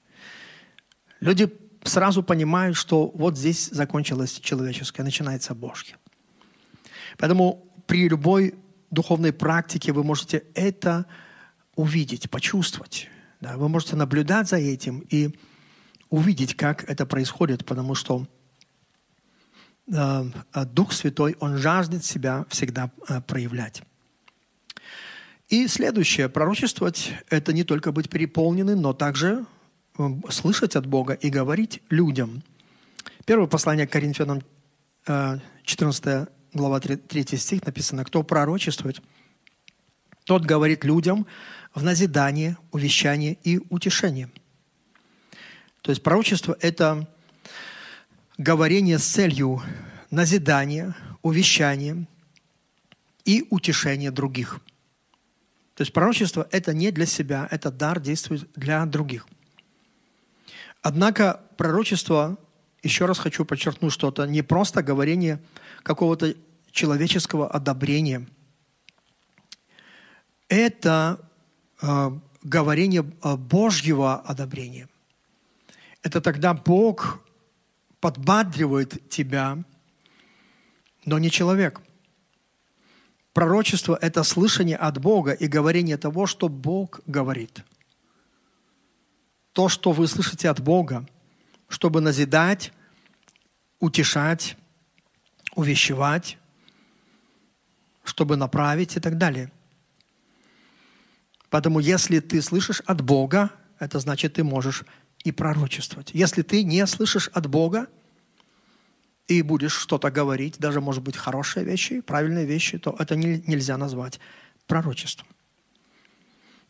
[1.20, 1.52] Люди
[1.84, 5.98] сразу понимают, что вот здесь закончилось человеческое, начинается Божье.
[7.18, 8.56] Поэтому при любой
[8.92, 11.06] духовной практике вы можете это
[11.76, 13.10] увидеть, почувствовать.
[13.42, 13.58] Да?
[13.58, 15.36] Вы можете наблюдать за этим и
[16.10, 18.28] увидеть, как это происходит, потому что
[19.90, 23.82] Дух Святой, Он жаждет себя всегда э, проявлять.
[25.50, 29.46] И следующее, пророчествовать– это не только быть переполненным, но также
[29.98, 32.44] э, слышать от Бога и говорить людям.
[33.26, 34.44] Первое послание к Коринфянам,
[35.06, 39.02] 14 э, глава, 3 стих написано, «Кто пророчествует,
[40.26, 41.26] тот говорит людям
[41.74, 44.30] в назидание, увещание и утешение».
[45.82, 47.08] То есть пророчество– это
[48.40, 49.62] говорение с целью
[50.10, 52.08] назидания, увещания
[53.26, 54.60] и утешения других–
[55.80, 59.26] то есть пророчество– это не для себя, это дар действует для других.
[60.82, 62.38] Однако пророчество,
[62.84, 65.42] еще раз хочу подчеркнуть, что это не просто говорение
[65.84, 66.36] какого-то
[66.72, 68.28] человеческого одобрения.
[70.50, 71.22] Это
[71.82, 72.12] э,
[72.44, 74.90] говорение э, Божьего одобрения.
[76.04, 77.22] Это тогда Бог
[78.00, 79.58] подбадривает тебя,
[81.06, 81.82] но не человек–
[83.34, 87.64] Пророчество– это слышание от Бога и говорение того, что Бог говорит.
[89.54, 91.08] То, что вы слышите от Бога,
[91.68, 92.74] чтобы назидать,
[93.80, 94.58] утешать,
[95.56, 96.38] увещевать,
[98.04, 99.52] чтобы направить и так далее.
[101.50, 104.84] Поэтому если ты слышишь от Бога, это значит, ты можешь
[105.24, 106.12] и пророчествовать.
[106.14, 107.88] Если ты не слышишь от Бога,
[109.28, 113.78] и будешь что-то говорить, даже, может быть, хорошие вещи, правильные вещи, то это не, нельзя
[113.78, 114.20] назвать
[114.66, 115.28] пророчеством.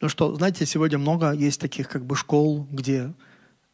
[0.01, 3.13] Ну что, знаете, сегодня много есть таких как бы школ, где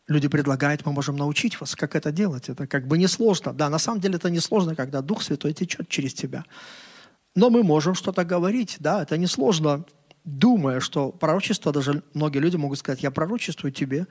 [0.08, 2.50] люди предлагают, мы можем научить вас, как это делать.
[2.50, 3.54] Это как бы несложно.
[3.54, 6.46] Да, на самом деле это несложно, когда Дух Святой течет через тебя.
[7.34, 9.84] Но мы можем что-то говорить, да, это несложно,
[10.24, 14.08] думая, что пророчество, даже многие люди могут сказать, я пророчествую тебе,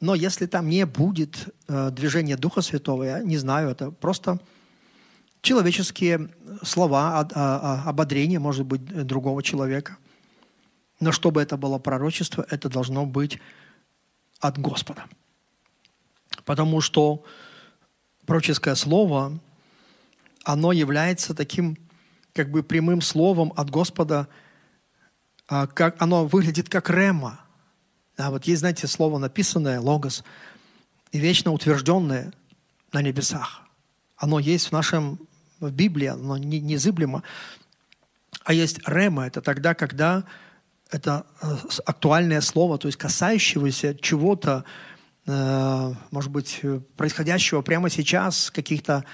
[0.00, 4.38] но если там не будет э, движения Духа Святого, я не знаю, это просто
[5.40, 6.28] человеческие
[6.62, 9.96] слова, а, а, ободрение, может быть, другого человека.
[11.00, 13.38] Но чтобы это было пророчество, это должно быть
[14.40, 15.04] от Господа.
[16.44, 17.24] Потому что
[18.26, 19.38] пророческое слово,
[20.44, 21.78] оно является таким
[22.34, 24.28] как бы прямым словом от Господа,
[25.48, 27.40] а, как, оно выглядит как рема–
[28.16, 30.24] Да, вот есть, знаете, слово написанное, логос,
[31.12, 32.32] и вечно утвержденное
[32.92, 33.62] на небесах.
[34.16, 35.18] Оно есть в нашем
[35.60, 37.22] в Библии, оно незыблемо.
[38.44, 40.24] А есть рема, это тогда, когда
[40.90, 44.64] это э, актуальное слово, то есть касающегося чего-то,
[45.26, 46.60] э, может быть,
[46.96, 49.04] происходящего прямо сейчас, каких-то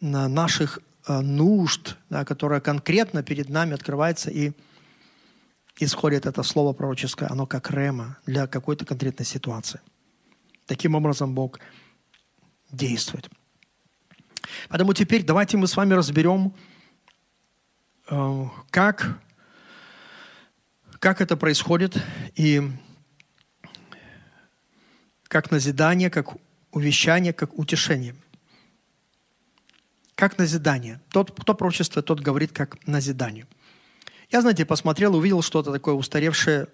[0.00, 4.52] э, наших нужд, да, которое конкретно перед нами открывается и
[5.80, 9.80] исходит это слово пророческое, оно как рема для какой-то конкретной ситуации.
[10.66, 11.58] Таким образом Бог
[12.70, 13.28] действует.
[14.68, 16.54] Поэтому теперь давайте мы с вами разберем,
[18.70, 19.20] как
[21.00, 21.96] как это происходит
[22.34, 22.62] и
[25.28, 26.34] как назидание, как
[26.72, 28.14] увещание, как утешение.
[30.14, 31.00] Как назидание.
[31.08, 33.46] Тот, кто пророчествует, тот говорит как назидание.
[34.30, 36.68] Я, знаете, посмотрел, увидел что-то такое устаревшее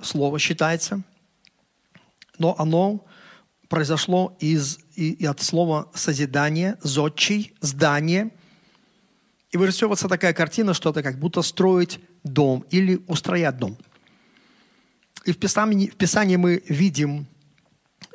[0.00, 1.02] слово считается,
[2.38, 3.04] но оно
[3.68, 8.30] произошло из, и, и от слова созидание, зодчий, здание.
[9.50, 13.76] И вырисовывается такая картина, что это как будто строить дом или устроять дом.
[15.24, 17.26] И в Писании, в Писании мы видим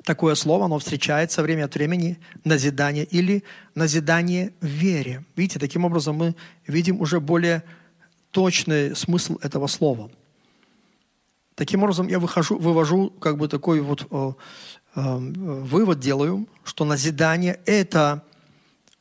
[0.05, 3.43] такое слово, оно встречается время от времени, назидание или
[3.75, 5.25] назидание в вере.
[5.35, 7.63] Видите, таким образом мы видим уже более
[8.33, 10.11] точный смысл этого слова.
[11.55, 14.33] Таким образом, я выхожу, вывожу как бы такой вот э,
[14.95, 18.23] э, вывод делаю, что назидание– это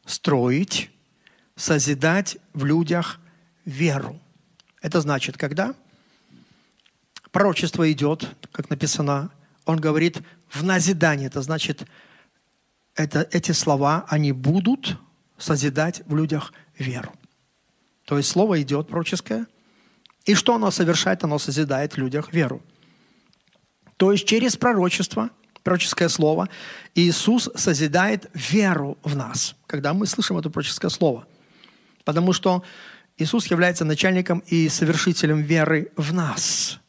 [0.05, 0.90] строить,
[1.57, 3.21] созидать в людях
[3.64, 4.21] веру.
[4.83, 5.75] Это значит, когда
[7.31, 9.31] пророчество идет, как написано,
[9.64, 11.29] он говорит в назидание.
[11.29, 11.87] Это значит,
[12.95, 14.99] это, эти слова, они будут
[15.38, 17.14] созидать в людях веру.
[18.12, 19.46] То есть слово идет пророческое,
[20.27, 21.25] и что оно совершает?
[21.25, 22.61] Оно созидает в людях веру.
[23.96, 25.31] То есть через пророчество,
[25.62, 26.51] пророческое слово,
[26.94, 31.27] Иисус созидает веру в нас, когда мы слышим это пророческое слово.
[32.05, 32.62] Потому что
[33.16, 36.81] Иисус является начальником и совершителем веры в нас.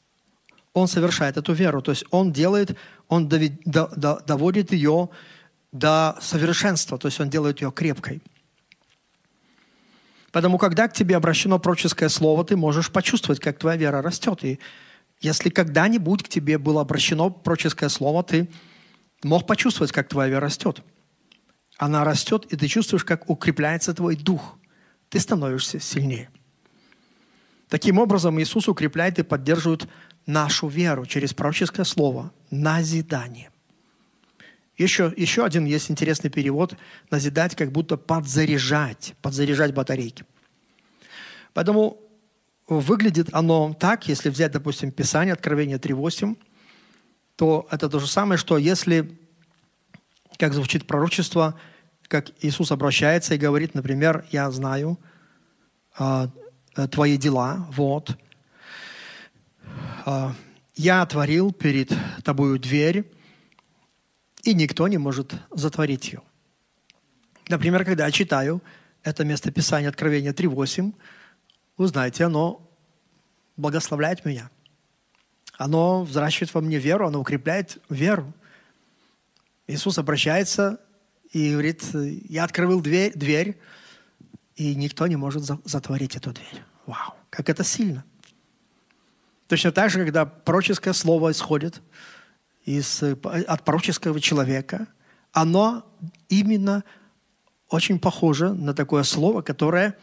[0.73, 2.75] Он совершает эту веру, то есть Он делает,
[3.07, 5.07] Он доводит ее
[5.71, 8.21] до совершенства, то есть Он делает ее крепкой.
[10.33, 14.43] Потому когда к тебе обращено пророческое слово, ты можешь почувствовать, как твоя вера растет.
[14.43, 14.59] И
[15.21, 18.49] если когда-нибудь к тебе было обращено пророческое слово, ты
[19.23, 20.81] мог почувствовать, как твоя вера растет.
[21.77, 24.57] Она растет, и ты чувствуешь, как укрепляется твой дух–
[25.13, 26.31] ты становишься сильнее.
[27.69, 29.87] Таким образом, Иисус укрепляет и поддерживает
[30.25, 33.51] нашу веру через пророческое слово «назидание».
[34.77, 36.75] Еще, еще один есть интересный перевод
[37.11, 40.25] «назидать», как будто подзаряжать, подзаряжать батарейки.
[41.53, 41.99] Поэтому
[42.67, 46.37] выглядит оно так, если взять, допустим, Писание, Откровение 3.8,
[47.35, 49.17] то это то же самое, что если,
[50.37, 51.59] как звучит пророчество–
[52.13, 54.99] как Иисус обращается и говорит, например, «Я знаю
[55.97, 56.27] э,
[56.91, 58.15] твои дела, вот.
[60.05, 60.29] Э,
[60.75, 61.91] я отворил перед
[62.23, 63.11] тобою дверь,
[64.43, 66.21] и никто не может затворить ее».
[67.49, 68.61] Например, когда я читаю
[69.03, 70.93] это местописание Откровения 3.8,
[71.77, 72.69] вы знаете, оно
[73.57, 74.49] благословляет меня.
[75.57, 78.33] Оно взращивает во мне веру, оно укрепляет веру.
[79.67, 80.79] Иисус обращается
[81.31, 83.59] и говорит, я открыл дверь, дверь,
[84.55, 86.63] и никто не может затворить эту дверь.
[86.85, 88.03] Вау, как это сильно.
[89.47, 91.81] Точно так же, когда пророческое слово исходит
[92.65, 94.87] из, от пророческого человека,
[95.31, 95.85] оно
[96.29, 96.83] именно
[97.69, 99.97] очень похоже на такое слово, которое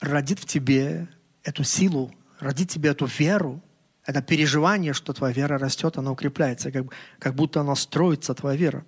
[0.00, 1.08] родит в тебе
[1.42, 3.62] эту силу, родит в тебе эту веру,
[4.04, 6.86] это переживание, что твоя вера растет, она укрепляется, как,
[7.18, 8.84] как будто она строится, твоя вера.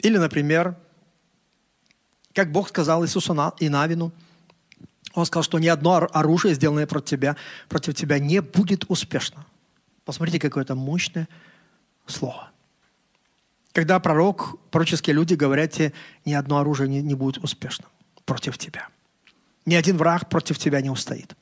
[0.00, 0.76] Или, например,
[2.32, 4.12] как Бог сказал Иисусу и Навину,
[5.14, 7.36] он сказал, что ни одно оружие, сделанное против тебя,
[7.68, 9.44] против тебя не будет успешно.
[10.04, 11.28] Посмотрите, какое это мощное
[12.10, 12.50] слово.
[13.72, 15.92] Когда пророк, пророческие люди говорят тебе,
[16.24, 17.88] ни одно оружие не, не будет успешным
[18.24, 18.88] против тебя.
[19.66, 21.36] Ни один враг против тебя не устоит.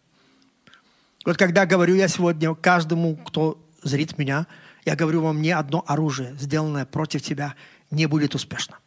[1.24, 4.46] Вот когда говорю я сегодня каждому, кто зрит меня,
[4.84, 7.54] я говорю вам, ни одно оружие, сделанное против тебя,
[7.90, 8.78] не будет успешно.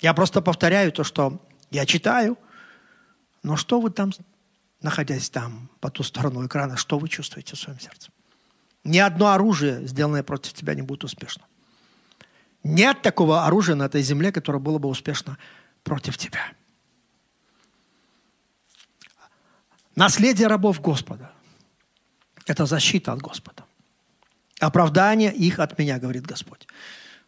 [0.00, 2.38] Я просто повторяю то, что я читаю,
[3.42, 4.12] но что вы там,
[4.82, 8.10] находясь там, по ту сторону экрана, что вы чувствуете в своем сердце?
[8.90, 11.44] Ни одно оружие, сделанное против тебя, не будет успешно.
[12.64, 15.38] Нет такого оружия на этой земле, которое было бы успешно
[15.84, 16.52] против тебя.
[19.94, 21.30] Наследие рабов Господа–
[22.46, 23.64] это защита от Господа.
[24.58, 26.66] Оправдание их от меня, говорит Господь.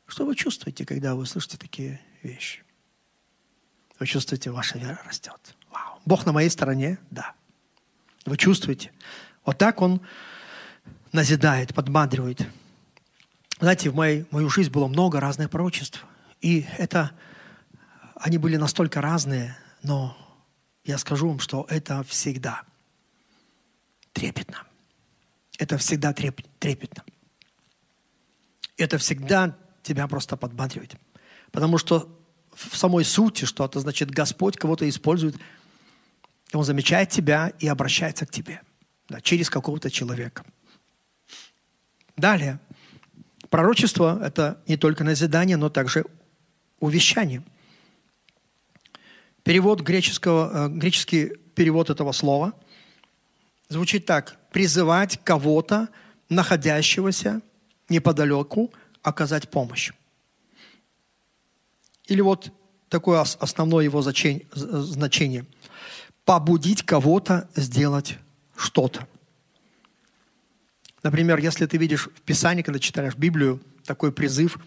[0.09, 2.65] Что вы чувствуете, когда вы слышите такие вещи?
[4.01, 5.55] Вы чувствуете, ваша вера растет.
[5.71, 6.01] Вау.
[6.07, 6.99] Бог на моей стороне?
[7.13, 7.35] Да.
[8.27, 8.91] Вы чувствуете?
[9.45, 10.01] Вот так Он
[11.13, 12.47] назидает, подбадривает.
[13.61, 16.05] Знаете, в моей, в мою жизнь было много разных пророчеств.
[16.41, 17.13] И это,
[18.17, 20.17] они были настолько разные, но
[20.85, 22.63] я скажу вам, что это всегда
[24.13, 24.65] трепетно.
[25.59, 27.05] Это всегда треп, трепетно.
[28.77, 30.97] Это всегда тебя просто подбадривает.
[31.53, 32.09] Потому что
[32.55, 35.37] в самой сути, что это значит, Господь кого-то использует,
[36.53, 38.61] Он замечает тебя и обращается к тебе
[39.09, 40.45] да, через какого-то человека.
[42.17, 42.59] Далее.
[43.51, 46.05] Пророчество– это не только назидание, но также
[46.81, 47.43] увещание.
[49.43, 52.53] Перевод греческого, э, греческий перевод этого слова
[53.69, 54.39] звучит так.
[54.53, 55.89] Призывать кого-то,
[56.29, 57.41] находящегося
[57.89, 58.73] неподалеку,
[59.03, 59.93] оказать помощь.
[62.07, 62.53] Или вот
[62.89, 65.47] такое основное его значение.
[66.25, 68.19] Побудить кого-то сделать
[68.57, 69.07] что-то.
[71.03, 74.59] Например, если ты видишь в Писании, когда читаешь Библию, такой призыв,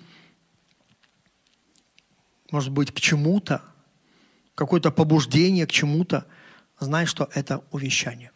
[2.51, 3.61] может быть, к чему-то,
[4.53, 6.25] какое-то побуждение к чему-то,
[6.79, 8.31] знай, что это увещание.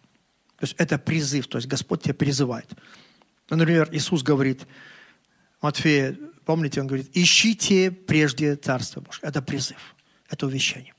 [0.57, 2.69] То есть это призыв, то есть Господь тебя призывает.
[3.49, 4.65] Например, Иисус говорит,
[5.61, 9.21] Матфея, помните, он говорит, ищите прежде Царство Божье.
[9.23, 9.95] Это призыв,
[10.29, 10.93] это увещание.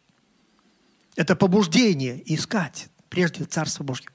[1.16, 4.08] Это побуждение искать прежде Царство Божье.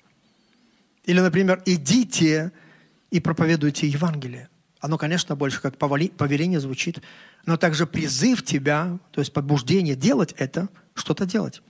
[1.03, 2.51] Или, например, идите
[3.15, 4.49] и проповедуйте Евангелие.
[4.81, 7.01] Оно, конечно, больше как повеление звучит,
[7.45, 11.61] но также призыв тебя, то есть побуждение делать это, что-то делать.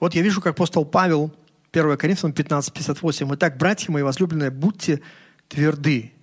[0.00, 1.30] Вот я вижу, как апостол Павел,
[1.72, 3.34] 1 Коринфянам 15, 58.
[3.34, 5.02] «Итак, братья мои возлюбленные, будьте
[5.48, 6.14] тверды,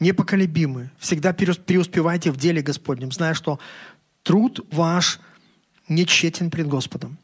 [0.00, 3.60] непоколебимы, всегда преуспевайте в деле Господнем, зная, что
[4.24, 5.20] труд ваш
[5.88, 7.18] не тщетен пред Господом».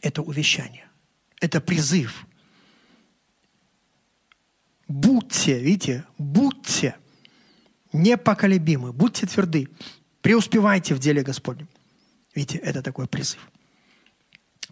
[0.00, 0.86] Это увещание,
[1.38, 2.26] это призыв.
[4.92, 6.96] Будьте, видите, будьте
[7.94, 9.70] непоколебимы, будьте тверды,
[10.20, 11.66] преуспевайте в деле Господнем.
[12.34, 13.40] Видите, это такой призыв.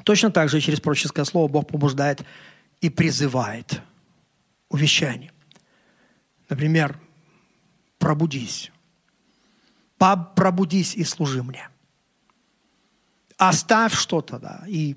[0.04, 2.22] Точно так же через пророческое слово Бог побуждает
[2.82, 3.80] и призывает
[4.68, 5.32] увещание.
[6.50, 7.00] Например,
[7.98, 8.70] пробудись.
[9.96, 11.66] Пробудись и служи мне.
[13.38, 14.96] Оставь что-то, да, и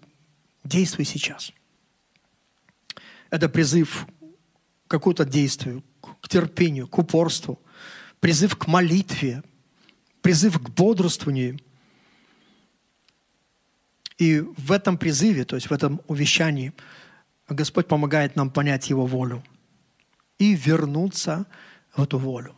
[0.66, 1.54] действуй сейчас.
[3.30, 4.06] Это призыв
[4.94, 5.84] какому-то действию,
[6.22, 7.60] к терпению, к упорству,
[8.20, 9.42] призыв к молитве,
[10.22, 11.60] призыв к бодрствованию.
[14.20, 16.74] И в этом призыве, то есть в этом увещании,
[17.50, 19.44] Господь помогает нам понять Его волю
[20.38, 21.48] и вернуться
[21.96, 22.56] в эту волю.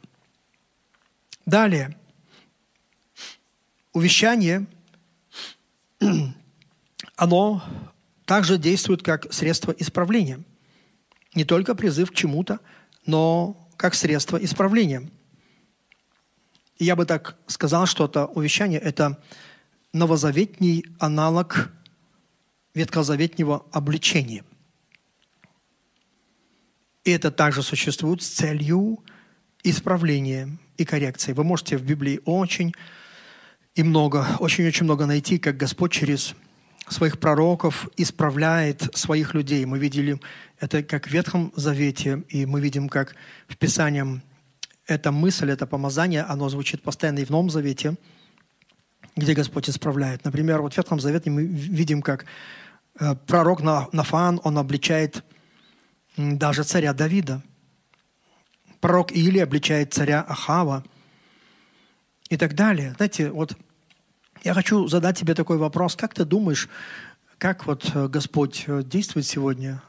[1.45, 1.98] Далее,
[3.93, 4.65] увещание,
[7.15, 7.63] оно
[8.26, 10.43] также действует как средство исправления.
[11.36, 12.60] Не только призыв к чему-то,
[13.06, 15.10] но как средство исправления–
[16.78, 19.21] я бы так сказал, что это увещание– это
[19.93, 21.71] новозаветний аналог
[22.74, 24.43] ветхозаветнего обличения.
[27.06, 29.00] И это также существует с целью
[29.63, 31.32] исправления и коррекции.
[31.32, 32.74] Вы можете в Библии очень
[33.76, 36.36] и много, очень-очень много найти, как Господь через
[36.88, 39.65] своих пророков исправляет своих людей.
[39.65, 40.19] Мы видели
[40.60, 43.15] это как в Ветхом Завете, и мы видим, как
[43.48, 44.21] в Писании
[44.88, 47.95] эта мысль, это помазание, оно звучит постоянно и в Новом Завете,
[49.15, 50.24] где Господь исправляет.
[50.26, 52.26] Например, вот в Ветхом Завете мы видим, как
[53.00, 55.24] э, пророк Нафаан, он обличает
[56.17, 57.41] даже царя Давида.
[58.80, 60.84] Пророк Или обличает царя Ахава
[62.30, 62.93] и так далее.
[62.98, 63.58] Знаете, вот
[64.45, 65.95] я хочу задать тебе такой вопрос.
[65.95, 66.69] Как ты думаешь,
[67.39, 69.81] как вот э, Господь э, действует сегодня?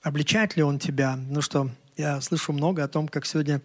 [0.00, 1.16] Обличает ли Он тебя?
[1.16, 3.60] Ну что, я слышу много о том, как сегодня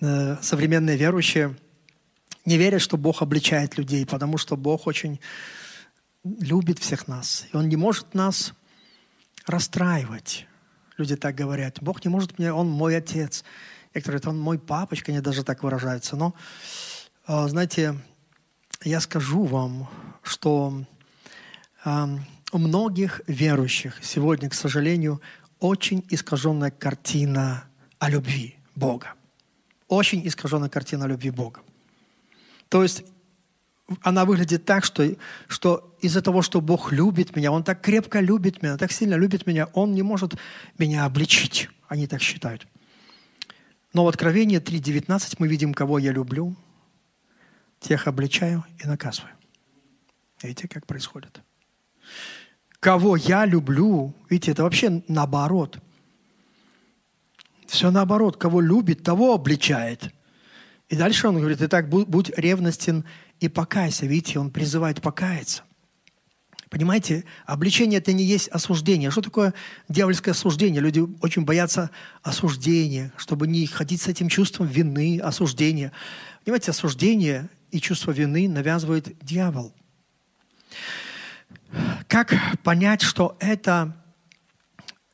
[0.00, 1.56] э, современные верующие
[2.46, 5.20] не верят, что Бог обличает людей, потому что Бог очень
[6.24, 7.46] любит всех нас.
[7.52, 8.54] И Он не может нас
[9.44, 10.46] расстраивать.
[10.96, 11.82] Люди так говорят.
[11.82, 13.44] Бог не может мне, Он мой отец.
[13.94, 16.16] Некоторые говорят, Он мой папочка, они даже так выражаются.
[16.16, 16.34] Но,
[17.26, 17.96] знаете,
[18.84, 19.88] я скажу вам,
[20.22, 20.84] что
[21.84, 22.06] э,
[22.52, 25.20] у многих верующих сегодня, к сожалению,
[25.58, 27.64] очень искаженная картина
[27.98, 29.14] о любви Бога.
[29.88, 31.60] Очень искаженная картина о любви Бога.
[32.68, 33.04] То есть
[34.02, 35.08] она выглядит так, что,
[35.48, 39.46] что из-за того, что Бог любит меня, Он так крепко любит меня, так сильно любит
[39.46, 40.34] меня, Он не может
[40.78, 41.70] меня обличить.
[41.88, 42.66] Они так считают.
[43.92, 46.56] Но в Откровении 3.19 мы видим, кого я люблю,
[47.80, 49.32] тех обличаю и наказываю.
[50.42, 51.40] Видите, как происходит?
[52.80, 55.78] Кого я люблю, видите, это вообще наоборот.
[57.66, 58.36] Все наоборот.
[58.36, 60.12] Кого любит, того обличает.
[60.88, 63.04] И дальше он говорит, итак, будь ревностен
[63.40, 64.06] и покайся.
[64.06, 65.62] Видите, он призывает покаяться.
[66.68, 69.10] Понимаете, обличение– это не есть осуждение.
[69.10, 69.54] Что такое
[69.88, 70.80] дьявольское осуждение?
[70.80, 71.90] Люди очень боятся
[72.22, 75.92] осуждения, чтобы не ходить с этим чувством вины, осуждения.
[76.44, 79.74] Понимаете, осуждение и чувство вины навязывает дьявол.
[82.08, 83.94] Как понять, что это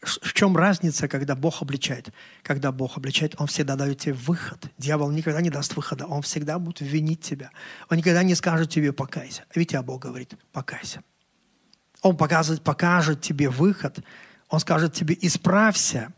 [0.00, 2.12] в чем разница, когда Бог обличает?
[2.42, 4.66] Когда Бог обличает, Он всегда дает тебе выход.
[4.78, 6.06] Дьявол никогда не даст выхода.
[6.06, 7.50] Он всегда будет винить тебя.
[7.88, 9.44] Он никогда не скажет тебе «покайся».
[9.54, 11.02] Видите, а Бог говорит «покайся».
[12.00, 14.00] Он покажет, покажет тебе выход.
[14.48, 16.12] Он скажет тебе «исправься».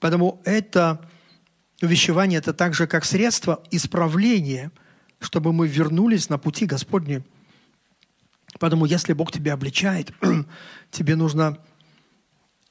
[0.00, 1.00] Поэтому это
[1.82, 4.70] увещевание– это также как средство исправления,
[5.20, 7.22] чтобы мы вернулись на пути Господни.
[8.58, 10.12] Поэтому если Бог тебя обличает,
[10.90, 11.58] тебе нужно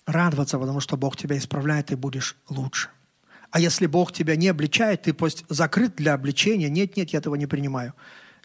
[0.06, 2.90] радоваться, потому что Бог тебя исправляет, и будешь лучше.
[3.52, 6.70] А если Бог тебя не обличает, ты пусть закрыт для обличения.
[6.70, 7.94] Нет, нет, я этого не принимаю.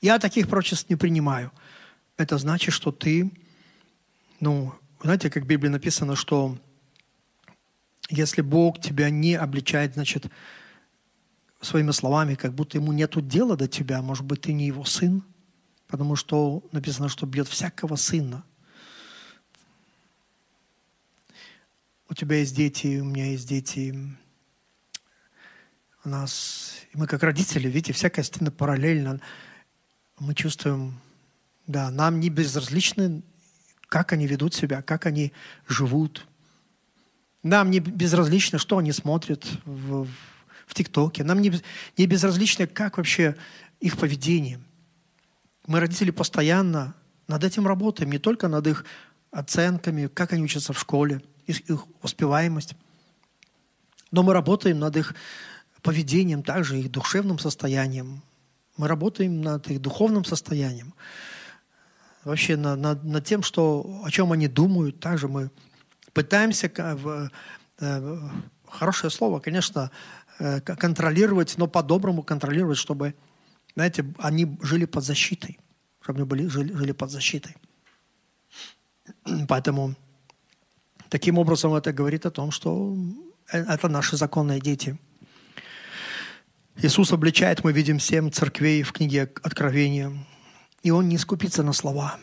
[0.01, 1.53] Я таких прочеств не принимаю.
[2.17, 3.31] Это значит, что ты,
[4.41, 6.59] ну, знаете, как в Библии написано, что
[8.11, 10.27] если Бог тебя не обличает, значит,
[11.63, 15.25] своими словами, как будто ему нету дела до тебя, может быть, ты не его сын,
[15.89, 18.45] потому что написано, что бьет всякого сына–
[22.13, 23.99] у тебя есть дети, у меня есть дети.
[26.05, 29.19] У нас, и мы как родители, видите, всякая стена параллельно.
[30.19, 31.01] Мы чувствуем,
[31.67, 33.23] да, нам не безразличны,
[33.89, 35.33] как они ведут себя, как они
[35.67, 36.27] живут.
[37.43, 40.07] Нам не безразлично, что они смотрят в,
[40.73, 41.23] в ТикТоке.
[41.23, 41.53] Нам не,
[41.99, 43.37] не безразлично, как вообще
[43.79, 44.59] их поведение.
[45.67, 46.95] Мы, родители, постоянно
[47.29, 48.85] над этим работаем, не только над их
[49.31, 52.75] оценками, как они учатся в школе– их, их успеваемость.
[54.11, 55.15] Но мы работаем над их
[55.83, 58.23] поведением, также их душевным состоянием.
[58.77, 60.95] Мы работаем над их духовным состоянием.
[62.25, 65.01] Вообще над, над, над тем, что, о чем они думают.
[65.01, 65.51] Также мы
[66.13, 67.31] пытаемся, в,
[67.81, 68.19] э,
[68.69, 70.22] хорошее слово, конечно, э,
[70.65, 73.15] контролировать, но по-доброму контролировать, чтобы,
[73.75, 75.59] знаете, они жили под защитой.
[76.01, 77.57] Чтобы они были, жили, жили под защитой.
[79.49, 79.95] Поэтому
[81.13, 82.97] Таким образом, это говорит о том, что
[83.53, 84.99] э, это наши законные дети.
[86.77, 90.11] Иисус обличает, мы видим, семь церквей в книге Откровения.
[90.83, 92.17] И Он не скупится на слова.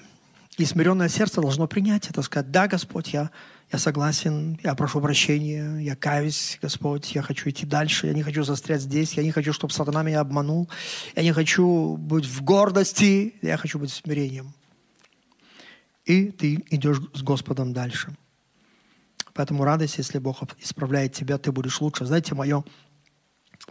[0.60, 3.32] И смиренное сердце должно принять это, сказать, да, Господь, я,
[3.72, 8.44] я согласен, я прошу прощения, я каюсь, Господь, я хочу идти дальше, я не хочу
[8.44, 10.70] застрять здесь, я не хочу, чтобы сатана меня обманул,
[11.16, 14.54] я не хочу быть в гордости, я хочу быть смирением.
[16.04, 18.14] И ты идешь с Господом дальше.
[19.34, 22.06] Поэтому радость, если Бог исправляет тебя, ты будешь лучше.
[22.06, 22.66] Знаете, мое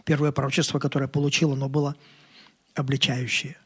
[0.05, 1.95] первое пророчество, которое я получил, оно было
[2.73, 3.57] обличающее.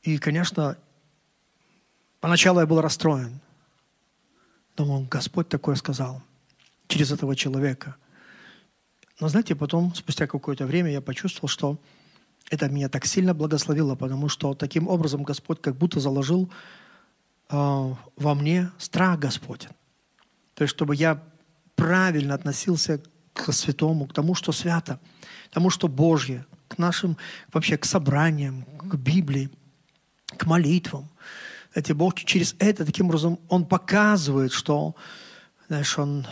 [0.00, 0.78] И, конечно,
[2.24, 3.38] поначалу я был расстроен.
[4.78, 6.22] Думал, Господь такое сказал
[6.88, 7.96] через этого человека.
[9.20, 11.78] Но знаете, потом, спустя какое-то время, я почувствовал, что
[12.48, 16.50] это меня так сильно благословило, потому что таким образом Господь как будто заложил
[17.50, 19.68] э, во мне страх Господень.
[20.54, 21.22] То есть, чтобы я
[21.76, 23.02] правильно относился
[23.34, 24.98] к святому, к тому, что свято,
[25.50, 27.18] к тому, что Божье, к нашим,
[27.52, 29.50] вообще к собраниям, к Библии,
[30.38, 31.10] к молитвам.
[31.74, 34.94] Эти Бог через это, таким образом, Он показывает, что,
[35.66, 36.26] знаешь, Он,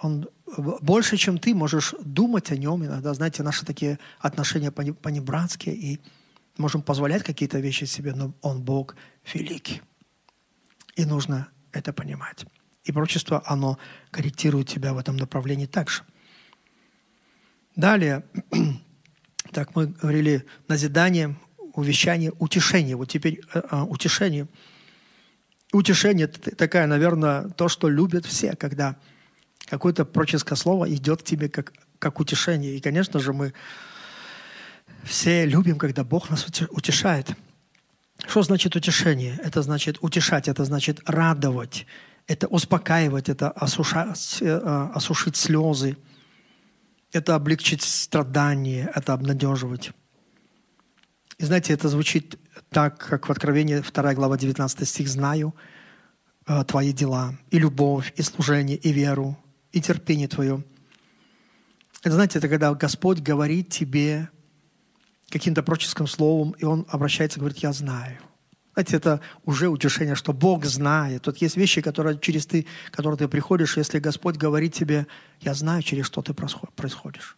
[0.00, 0.28] он
[0.80, 2.84] больше, чем ты можешь думать о Нем.
[2.84, 6.00] Иногда, знаете, наши такие отношения понебратские, и
[6.58, 8.96] можем позволять какие-то вещи себе, но Он Бог
[9.32, 9.82] великий.
[10.96, 12.44] И нужно это понимать.
[12.84, 13.78] И пророчество, оно
[14.10, 16.02] корректирует тебя в этом направлении также.
[17.76, 18.24] Далее,
[19.52, 21.36] так мы говорили, назидание,
[21.76, 22.96] увещание, утешение.
[22.96, 24.48] Вот теперь э, э, утешение.
[25.72, 28.96] Утешение– такая, наверное, то, что любят все, когда
[29.66, 32.76] какое-то пророческое слово идет к тебе как, как утешение.
[32.76, 33.52] И, конечно же, мы
[35.04, 37.34] все любим, когда Бог нас утешает.
[38.26, 39.38] Что значит утешение?
[39.42, 41.86] Это значит утешать, это значит радовать,
[42.26, 45.96] это успокаивать, это осушать, э, осушить слезы,
[47.12, 49.92] это облегчить страдания, это обнадеживать.
[51.38, 52.38] И знаете, это звучит
[52.70, 55.54] так, как в Откровении 2 глава 19 стих «Знаю
[56.46, 59.38] э, твои дела, и любовь, и служение, и веру,
[59.70, 60.64] и терпение твое».
[62.02, 64.30] Это, знаете, это когда Господь говорит тебе
[65.28, 68.18] каким-то пророческим словом, и Он обращается и говорит «Я знаю».
[68.72, 71.22] Знаете, это уже утешение, что Бог знает.
[71.22, 75.06] Тут есть вещи, которые через ты, которые ты приходишь, если Господь говорит тебе,
[75.40, 77.36] я знаю, через что ты происходишь,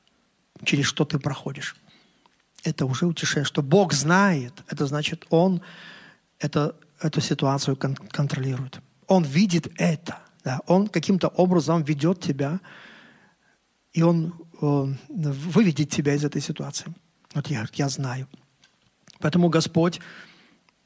[0.64, 1.76] через что ты проходишь
[2.64, 5.62] это уже утешение, что Бог знает, это значит, Он
[6.38, 8.80] это, эту ситуацию кон- контролирует.
[9.06, 10.18] Он видит это.
[10.44, 10.60] Да?
[10.66, 12.60] Он каким-то образом ведет тебя,
[13.92, 16.86] и Он э, выведет тебя из этой ситуации.
[17.34, 18.28] Вот я, я знаю.
[19.20, 20.00] Поэтому Господь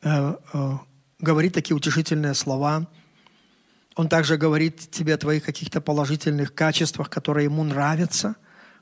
[0.02, 0.78] э, э,
[1.18, 2.86] говорит такие утешительные слова.
[3.94, 8.36] Он также говорит тебе о твоих каких-то положительных качествах, которые ему нравятся.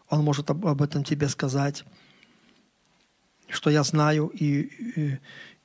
[0.09, 1.85] Он может об, об этом тебе сказать
[3.53, 5.19] что я знаю и, и,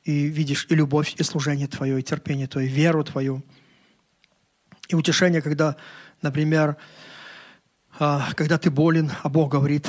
[0.03, 3.43] и видишь и любовь, и служение Твое, и терпение Твое, и веру Твою.
[4.87, 5.75] И утешение, когда,
[6.21, 6.77] например,
[7.97, 9.87] а, когда ты болен, а Бог говорит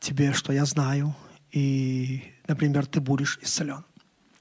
[0.00, 1.14] тебе, что я знаю,
[1.50, 3.84] и, например, ты будешь исцелен.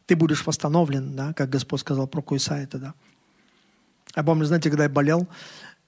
[0.05, 2.93] Ты будешь восстановлен, да, как Господь сказал про Куисая тогда.
[4.15, 5.27] Я помню, знаете, когда я болел,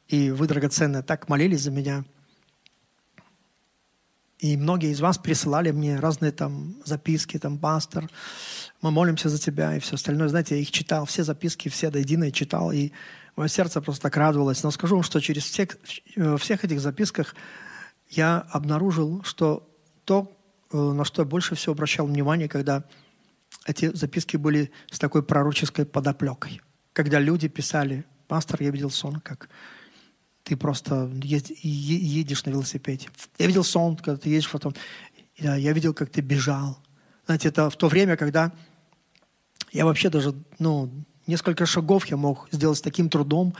[0.07, 2.05] и вы, драгоценные, так молились за меня–
[4.40, 8.10] и многие из вас присылали мне разные там записки, там, пастор,
[8.82, 10.30] мы молимся за тебя и все остальное.
[10.30, 12.92] Знаете, я их читал, все записки, все до единой читал, и
[13.36, 14.64] мое сердце просто так радовалось.
[14.64, 15.78] Но скажу вам, что через всех,
[16.16, 17.36] э, всех этих записках
[18.08, 19.70] я обнаружил, что
[20.06, 20.32] то,
[20.72, 22.86] э, на что я больше всего обращал внимание, когда
[23.66, 26.62] эти записки были с такой пророческой подоплекой.
[26.94, 29.50] Когда люди писали, пастор, я видел сон, как
[30.50, 33.08] ты просто едешь на велосипеде.
[33.38, 34.74] Я видел сон, когда ты едешь потом.
[35.38, 36.80] Я видел, как ты бежал.
[37.28, 38.52] Знаете, это в то время, когда
[39.72, 40.89] я вообще даже, ну,
[41.28, 43.54] несколько шагов я мог сделать с таким трудом,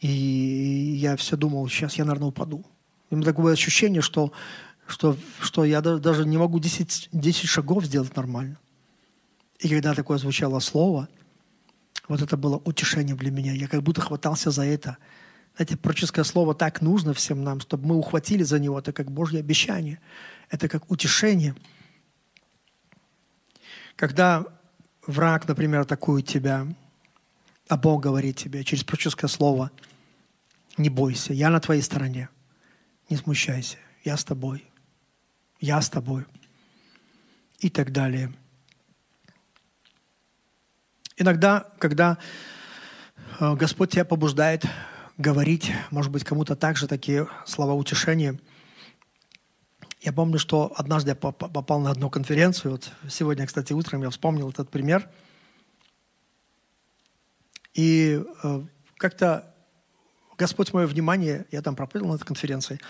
[0.00, 2.64] и я все думал, сейчас я, наверное, упаду.
[3.10, 4.32] У меня такое ощущение, что,
[4.86, 8.56] что, что я даже не могу 10, 10 шагов сделать нормально.
[9.58, 11.06] И когда такое звучало слово,
[12.08, 13.52] вот это было утешение для меня.
[13.52, 14.96] Я как будто хватался за это–
[15.56, 18.78] знаете, пророческое слово так нужно всем нам, чтобы мы ухватили за него.
[18.78, 20.00] Это как Божье обещание.
[20.50, 21.54] Это как утешение.
[23.94, 24.46] Когда
[25.06, 26.66] враг, например, атакует тебя,
[27.68, 29.70] а Бог говорит тебе через пророческое слово,
[30.76, 32.28] не бойся, я на твоей стороне,
[33.08, 34.64] не смущайся, я с тобой,
[35.60, 36.24] я с тобой
[37.60, 38.32] и так далее.
[41.16, 42.18] Иногда, когда
[43.38, 44.64] э, Господь тебя побуждает
[45.18, 48.38] говорить, может быть, кому-то также такие слова утешения.
[50.00, 52.72] Я помню, что однажды я попал на одну конференцию.
[52.72, 55.08] Вот сегодня, кстати, утром я вспомнил этот пример.
[57.72, 58.62] И э,
[58.96, 59.54] как-то
[60.36, 62.80] Господь мое внимание, я там проповедовал на этой конференции,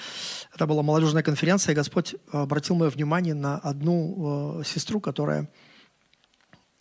[0.55, 5.51] это была молодежная конференция, и Господь обратил мое внимание на одну э, сестру, которая,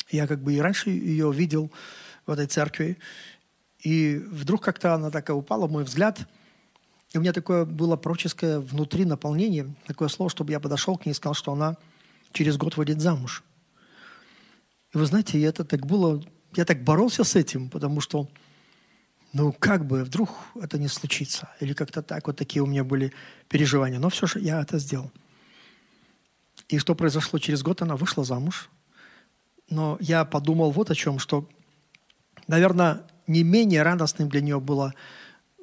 [0.09, 1.71] я как бы и раньше ее видел
[2.25, 2.97] в этой церкви,
[3.83, 6.25] и вдруг как-то она такая упала, мой взгляд.
[7.11, 11.11] И у меня такое было пророческое внутри наполнение, такое слово, чтобы я подошел к ней
[11.11, 11.77] и сказал, что она
[12.31, 13.43] через год выйдет замуж.
[14.93, 16.23] И вы знаете, это так было,
[16.55, 18.29] я так боролся с этим, потому что,
[19.33, 20.29] ну, как бы, вдруг
[20.59, 21.49] это не случится.
[21.59, 23.13] Или как-то так, вот такие у меня были
[23.49, 23.99] переживания.
[23.99, 25.11] Но все же я это сделал.
[26.69, 28.69] И что произошло через год, она вышла замуж.
[29.69, 31.49] Но я подумал вот о чем, что,
[32.47, 34.93] наверное, не менее радостным для нее было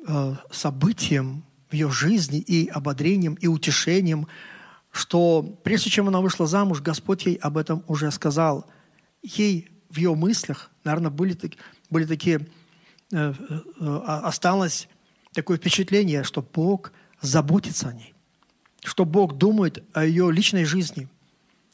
[0.06, 4.26] э, событием в ее жизни и ободрением, и утешением,
[4.90, 8.66] что прежде чем она вышла замуж, Господь ей об этом уже сказал.
[9.22, 11.36] Ей в ее мыслях, наверное, были,
[11.90, 12.46] были такие,
[13.12, 13.34] э,
[13.80, 14.88] э, осталось
[15.32, 18.14] такое впечатление, что Бог заботится о ней,
[18.82, 21.08] что Бог думает о ее личной жизни.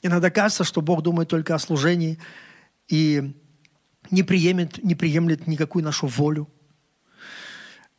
[0.02, 2.18] Иногда кажется, что Бог думает только о служении
[2.88, 3.34] и
[4.10, 6.48] не приемлет, не приемлет никакую нашу волю.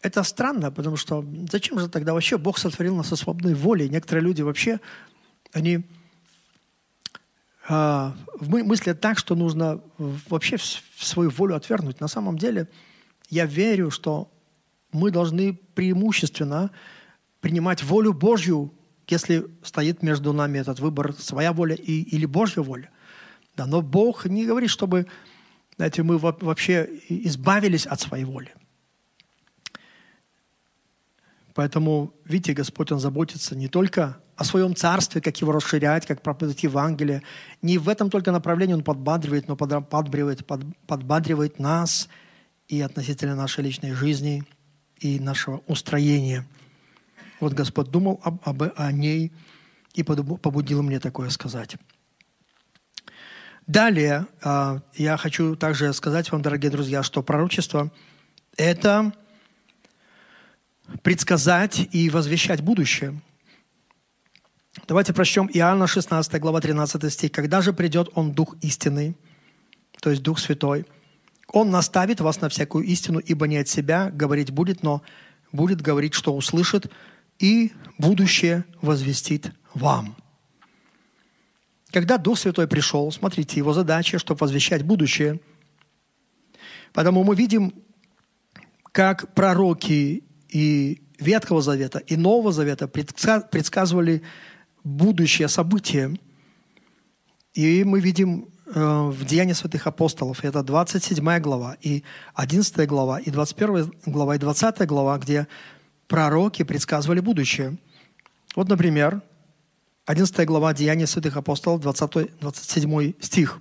[0.02, 3.90] Это странно, потому что зачем же тогда вообще Бог сотворил нас со свободной волей?
[3.90, 4.80] Некоторые люди вообще,
[5.52, 5.86] они
[7.68, 10.58] э, мыслят так, что нужно вообще
[11.00, 12.00] свою волю отвергнуть.
[12.00, 12.68] На самом деле
[13.30, 14.32] я верю, что
[14.92, 16.72] мы должны преимущественно
[17.42, 18.74] принимать волю Божью,
[19.08, 22.90] если стоит между нами этот выбор, своя воля и, или Божья воля.
[23.56, 25.08] Да, но Бог не говорит, чтобы
[25.78, 28.54] знаете, мы вообще избавились от своей воли.
[31.54, 36.64] Поэтому, видите, Господь, Он заботится не только о своем царстве, как его расширять, как проповедовать
[36.64, 37.24] Евангелие.
[37.64, 42.08] Не в этом только направлении он подбадривает, но подбадривает, подбадривает нас
[42.68, 44.44] и относительно нашей личной жизни
[45.00, 46.46] и нашего устроения.
[47.40, 49.32] Вот Господь думал об, об, о ней
[49.94, 51.78] и побудил мне такое сказать.
[53.68, 57.92] Далее а, я хочу также сказать вам, дорогие друзья, что пророчество–
[58.58, 59.12] это
[61.04, 63.20] предсказать и возвещать будущее.
[64.88, 67.34] Давайте прочтем Иоанна 16 глава 13 стих.
[67.34, 69.18] «Когда же придет Он, Дух истины,
[70.00, 70.86] то есть Дух Святой,
[71.52, 75.02] Он наставит вас на всякую истину, ибо не от себя говорить будет, но
[75.52, 76.90] будет говорить, что услышит,
[77.38, 80.16] и будущее возвестит вам».
[81.92, 85.40] Когда Дух Святой пришел, смотрите, его задача, чтобы возвещать будущее.
[86.94, 87.74] Поэтому мы видим,
[88.92, 94.22] как пророки и Ветхого Завета, и Нового Завета предсказывали
[94.84, 96.18] будущее событие.
[97.54, 102.04] И мы видим э, в Деянии святых апостолов, это 27 глава, и
[102.36, 105.48] 11 глава, и 21 глава, и 20 глава, где
[106.08, 107.78] пророки предсказывали будущее.
[108.56, 109.22] Вот, например,
[110.08, 113.60] 11 глава Деяния святых апостолов, 20, 27 стих.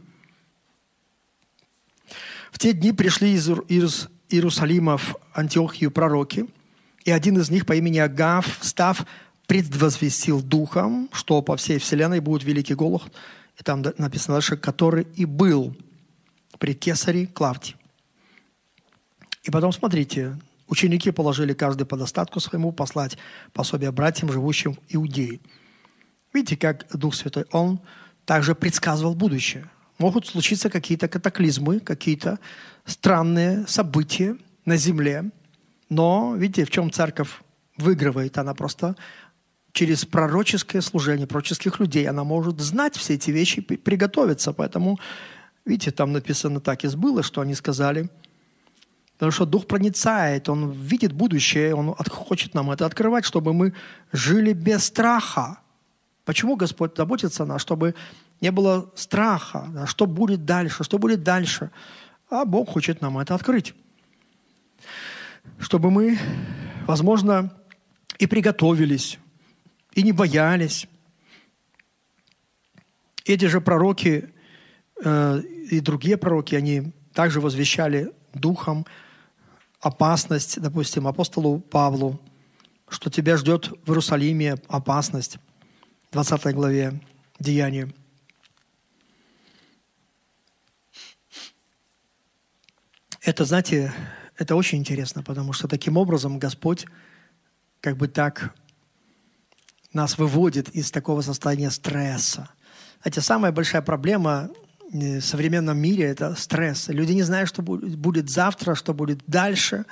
[2.53, 6.47] В те дни пришли из Иерусалима в Антиохию пророки,
[7.05, 9.05] и один из них по имени Агав, став,
[9.49, 13.03] предвозвестил духом, что по всей вселенной будет великий голод,
[13.59, 15.77] и там написано дальше, который и был
[16.61, 17.75] при кесаре Клавдии.
[19.43, 20.39] И потом, смотрите,
[20.69, 23.19] ученики положили каждый по достатку своему послать
[23.53, 25.41] пособие братьям, живущим в Иудее–
[26.37, 27.81] Видите, как Дух Святой, Он
[28.27, 29.71] также предсказывал будущее.
[29.97, 32.39] Могут случиться какие-то катаклизмы, какие-то
[32.85, 35.31] странные события на земле.
[35.89, 37.41] Но, видите, в чем церковь
[37.79, 38.37] выигрывает?
[38.37, 38.97] Она просто
[39.73, 44.53] через пророческое служение пророческих людей, она может знать все эти вещи, приготовиться.
[44.53, 44.99] Поэтому,
[45.65, 48.11] видите, там написано так и сбылось, что они сказали.
[49.15, 53.73] Потому что Дух проницает, Он видит будущее, Он хочет нам это открывать, чтобы мы
[54.13, 55.61] жили без страха.
[56.27, 57.63] Почему Господь заботится о нас?
[57.63, 57.95] Чтобы
[58.41, 61.71] не было страха, что будет дальше, что будет дальше.
[62.29, 63.75] А Бог хочет нам это открыть.
[65.61, 66.19] Чтобы мы,
[66.89, 67.55] возможно,
[68.19, 69.21] и приготовились,
[69.95, 70.89] и не боялись.
[73.25, 74.29] Эти же пророки
[75.05, 78.85] э, и другие пророки, они также возвещали духом
[79.81, 82.21] опасность, допустим, апостолу Павлу,
[82.89, 85.39] что тебя ждет в Иерусалиме опасность.
[86.13, 87.01] 20 главе
[87.39, 87.93] Деяния.
[93.21, 93.93] Это, знаете,
[94.37, 96.87] это очень интересно, потому что таким образом Господь
[97.81, 98.55] как бы так
[99.93, 102.51] нас выводит из такого состояния стресса.
[103.03, 104.51] Знаете, самая большая проблема
[104.93, 106.89] в современном мире– это стресс.
[106.89, 109.85] Люди не знают, что будет завтра, что будет дальше,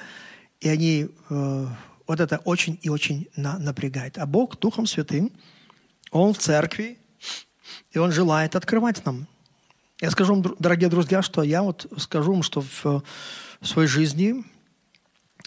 [0.61, 1.67] и они э,
[2.07, 4.17] вот это очень и очень на, напрягает.
[4.19, 5.33] А Бог Духом Святым–
[6.15, 6.99] он в церкви,
[7.91, 9.27] и Он желает открывать нам.
[10.01, 13.03] Я скажу вам, дорогие друзья, что я вот скажу вам, что в,
[13.61, 14.45] своей жизни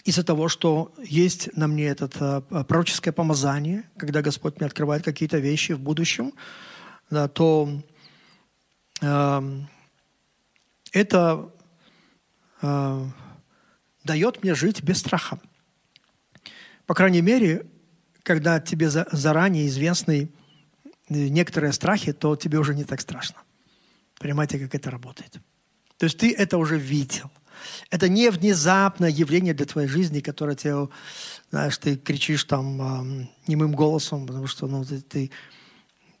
[0.04, 5.38] из-за того, что есть на мне это э, пророческое помазание, когда Господь мне открывает какие-то
[5.38, 6.32] вещи в будущем,
[7.10, 7.80] да, то
[9.00, 9.60] э,
[10.92, 11.50] это
[12.60, 13.04] э,
[14.04, 15.38] дает мне жить без страха.
[16.86, 17.66] По крайней мере,
[18.22, 20.32] когда тебе за, заранее известный
[21.08, 23.36] некоторые страхи, то тебе уже не так страшно.
[24.18, 25.38] Понимаете, как это работает?
[25.96, 27.30] То есть ты это уже видел.
[27.90, 30.88] Это не внезапное явление для твоей жизни, которое тебе,
[31.50, 35.30] знаешь, ты кричишь там э, немым голосом, потому что ну, ты, ты,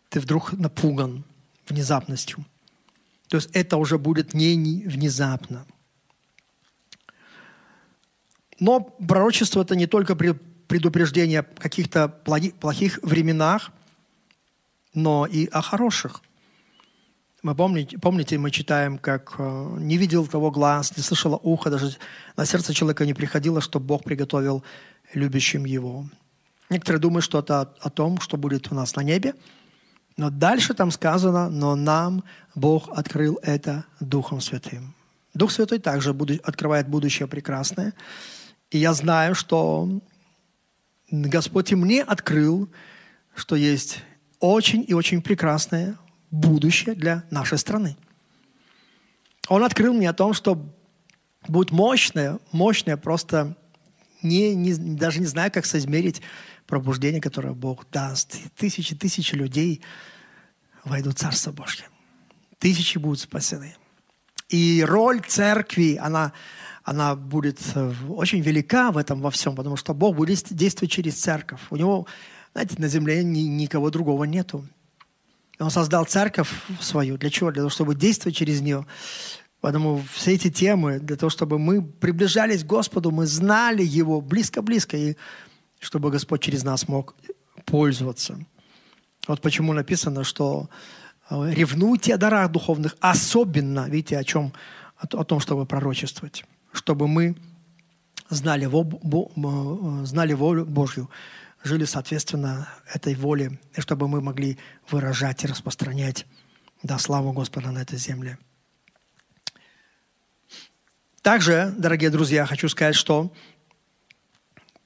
[0.08, 1.24] ты вдруг напуган
[1.68, 2.44] внезапностью.
[3.28, 5.66] То есть это уже будет не внезапно.
[8.58, 13.70] Но пророчество– это не только предупреждение о каких-то плохих временах,
[14.94, 16.22] но и о хороших.
[17.42, 21.96] Мы помните, помните, мы читаем, как э, «не видел того глаз, не слышало ухо, даже
[22.36, 24.64] на сердце человека не приходило, что Бог приготовил
[25.14, 26.06] любящим его».
[26.68, 29.34] Некоторые думают, что это о том, что будет у нас на небе,
[30.16, 32.24] но дальше там сказано, но нам
[32.54, 34.94] Бог открыл это Духом Святым.
[35.32, 36.10] Дух Святой также
[36.42, 37.94] открывает будущее прекрасное.
[38.70, 39.88] И я знаю, что
[41.10, 42.68] Господь и мне открыл,
[43.34, 44.02] что есть
[44.40, 45.96] очень и очень прекрасное
[46.30, 47.96] будущее для нашей страны.
[49.48, 50.62] Он открыл мне о том, что
[51.46, 53.56] будет мощное, мощное просто
[54.22, 56.20] не, не, даже не знаю, как соизмерить
[56.66, 58.36] пробуждение, которое Бог даст.
[58.56, 59.80] Тысячи, тысячи людей
[60.84, 61.86] войдут в Царство Божье.
[62.58, 63.74] Тысячи будут спасены.
[64.48, 66.32] И роль церкви, она,
[66.82, 71.20] она будет э, очень велика в этом во всем, потому что Бог будет действовать через
[71.20, 71.60] церковь.
[71.70, 72.06] У него,
[72.52, 74.66] знаете, на земле ни, никого другого нету.
[75.58, 77.18] Он создал церковь свою.
[77.18, 77.50] Для чего?
[77.50, 78.86] Для того, чтобы действовать через нее.
[79.60, 84.96] Поэтому все эти темы, для того, чтобы мы приближались к Господу, мы знали Его близко-близко,
[84.96, 85.16] и
[85.80, 87.16] чтобы Господь через нас мог
[87.64, 88.38] пользоваться.
[89.26, 90.68] Вот почему написано, что
[91.28, 94.52] э, ревнуйте о дарах духовных, особенно, видите, о чем,
[94.96, 97.36] о, том, чтобы пророчествовать, чтобы мы
[98.30, 101.10] знали, э, знали волю Божью,
[101.62, 106.26] жили соответственно этой воле, и чтобы мы могли выражать и распространять
[106.82, 108.38] да, славу Господа на этой земле.
[111.22, 113.32] Также, дорогие друзья, хочу сказать, что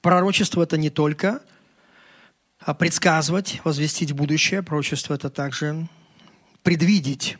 [0.01, 1.41] пророчество– это не только
[2.59, 4.63] а, предсказывать, возвестить будущее.
[4.63, 5.87] Пророчество– это также
[6.63, 7.37] предвидеть.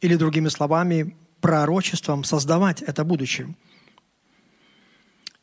[0.00, 3.54] Или, другими словами, пророчеством создавать это будущее.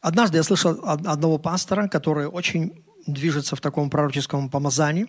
[0.01, 5.07] Однажды я слышал одного пастора, который очень движется в таком пророческом помазании.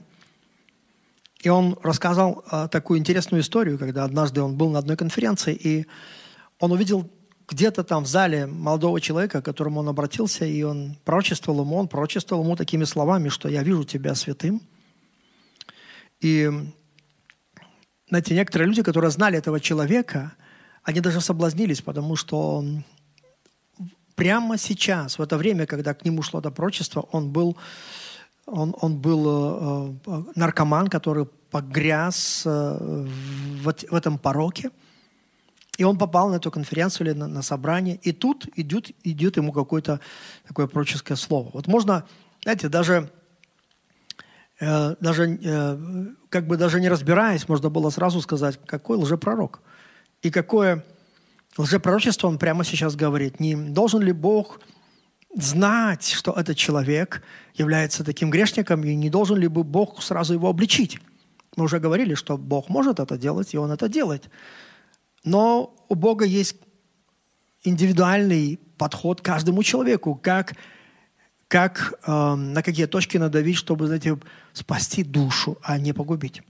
[1.42, 5.86] И он рассказал а, такую интересную историю, когда однажды он был на одной конференции, и
[6.58, 7.10] он увидел
[7.48, 11.88] где-то там в зале молодого человека, к которому он обратился, и он пророчествовал ему, он
[11.88, 14.60] пророчествовал ему такими словами, что «я вижу тебя святым».
[16.20, 16.50] И,
[18.08, 20.34] знаете, некоторые люди, которые знали этого человека,
[20.82, 22.64] они даже соблазнились, потому что
[24.20, 27.56] прямо сейчас, в это время, когда к нему шло это пророчество, он был,
[28.46, 32.78] он, он был э, э наркоман, который погряз э,
[33.62, 34.70] в, в этом пороке–
[35.80, 39.50] и он попал на эту конференцию или на, на собрание, и тут идет, идет ему
[39.50, 39.98] какое-то
[40.46, 41.48] такое пророческое слово.
[41.54, 42.04] Вот можно,
[42.42, 43.10] знаете, даже,
[44.60, 45.78] э, даже э,
[46.28, 49.62] как бы даже не разбираясь, можно было сразу сказать, какой лжепророк.
[50.20, 50.84] И какое
[51.60, 53.40] лжепророчество он прямо сейчас говорит.
[53.40, 54.60] Не должен ли Бог
[55.34, 57.22] знать, что этот человек
[57.54, 60.98] является таким грешником, и не должен ли бы Бог сразу его обличить?
[61.56, 64.30] Мы уже говорили, что Бог может это делать, и Он это делает.
[65.24, 66.56] Но у Бога есть
[67.62, 70.54] индивидуальный подход каждому человеку, как,
[71.48, 74.18] как э, на какие точки надавить, чтобы, знаете,
[74.52, 76.42] спасти душу, а не погубить.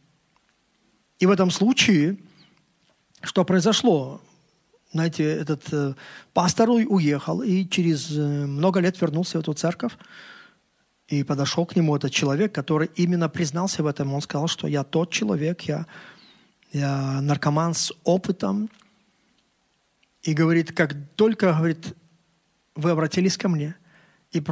[1.19, 2.19] И в этом случае,
[3.23, 4.21] что произошло?
[4.93, 5.95] Знаете, этот э,
[6.33, 9.93] пастор уехал и через э, много лет вернулся в эту церковь,
[11.09, 14.13] и подошел к нему этот человек, который именно признался в этом.
[14.15, 15.87] Он сказал, что я тот человек, я
[16.73, 18.71] я наркоман с опытом.
[20.23, 21.95] И говорит, как только, говорит,
[22.75, 23.75] вы обратились ко мне
[24.33, 24.43] и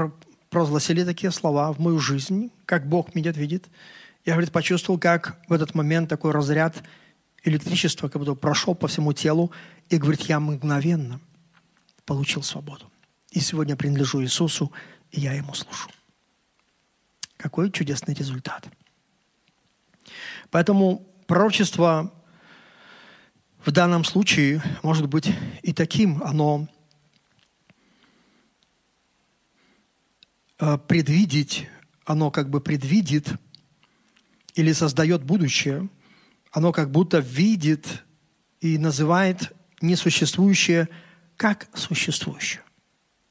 [0.51, 3.67] провозгласили такие слова в мою жизнь, как Бог меня видит,
[4.25, 6.83] я, говорит, почувствовал, как в этот момент такой разряд
[7.45, 9.53] электричества как будто прошел по всему телу,
[9.89, 11.21] и, говорит, я мгновенно
[12.05, 12.91] получил свободу.
[13.31, 14.73] И сегодня принадлежу Иисусу,
[15.11, 15.89] и я Ему служу.
[17.37, 18.69] Какой чудесный результат.
[20.51, 22.11] Поэтому Пророчество
[23.63, 25.31] в данном случае может быть
[25.63, 26.23] и таким.
[26.23, 26.67] Оно
[30.59, 31.69] э, предвидеть,
[32.07, 33.35] оно как бы предвидит
[34.55, 35.91] или создает будущее.
[36.51, 38.05] Оно как будто видит
[38.61, 40.89] и называет несуществующее
[41.37, 42.63] как существующее.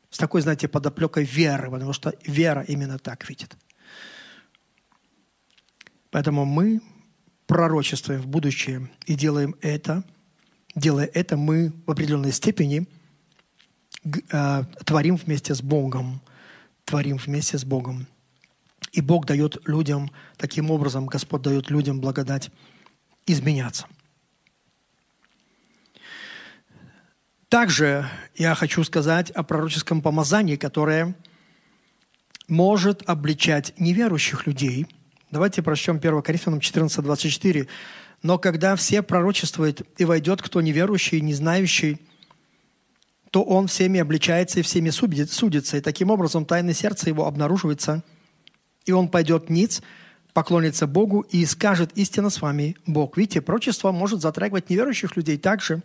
[0.09, 3.57] С такой, знаете, подоплекой веры, потому что вера именно так видит.
[6.09, 6.82] Поэтому мы
[7.45, 10.03] пророчествуем в будущее и делаем это,
[10.76, 12.88] делая это, мы в определенной степени
[14.32, 16.22] э, творим вместе с Богом,
[16.86, 18.07] творим вместе с Богом.
[18.93, 22.49] И Бог дает людям, таким образом Господь дает людям благодать
[23.28, 23.86] изменяться.
[27.49, 31.15] Также я хочу сказать о пророческом помазании, которое
[32.47, 34.88] может обличать неверующих людей–
[35.30, 37.67] Давайте прочтем 1 Коринфянам 14, 24.
[38.23, 41.99] «Но когда все пророчествуют, и войдет кто неверующий, не знающий,
[43.32, 48.03] то он всеми обличается и всеми судится, и таким образом тайное сердце его обнаруживается,
[48.86, 49.82] и он пойдет ниц,
[50.38, 53.17] поклонится Богу и скажет истинно с вами Бог».
[53.17, 55.81] Видите, пророчество может затрагивать неверующих людей также.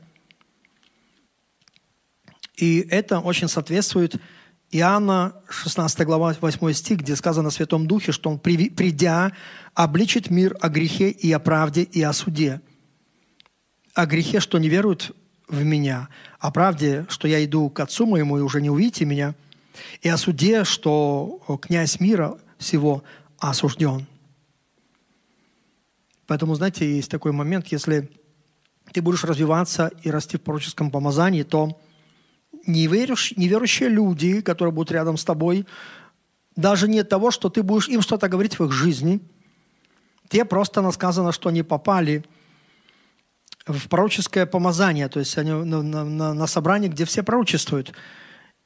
[2.58, 4.20] И это очень соответствует
[4.70, 9.32] Иоанна, 16 глава, 8 стих, где сказано о Святом Духе, что Он, придя,
[9.72, 12.60] обличит мир о грехе и о правде и о суде.
[13.94, 15.16] О грехе, что не веруют
[15.48, 19.34] в Меня, о правде, что я иду к Отцу моему и уже не увидите Меня,
[20.02, 23.02] И о суде, что князь мира всего
[23.38, 24.06] осужден.
[26.32, 28.08] Поэтому, знаете, есть такой момент, если
[28.90, 31.78] ты будешь развиваться и расти в пророческом помазании, то
[32.66, 35.66] неверующие, неверующие люди, которые будут рядом с тобой,
[36.56, 39.20] даже не того, что ты будешь им что-то говорить в их жизни,
[40.30, 42.24] те просто сказано, что они попали
[43.66, 47.92] в пророческое помазание, то есть они на, на, на собрание, где все пророчествуют.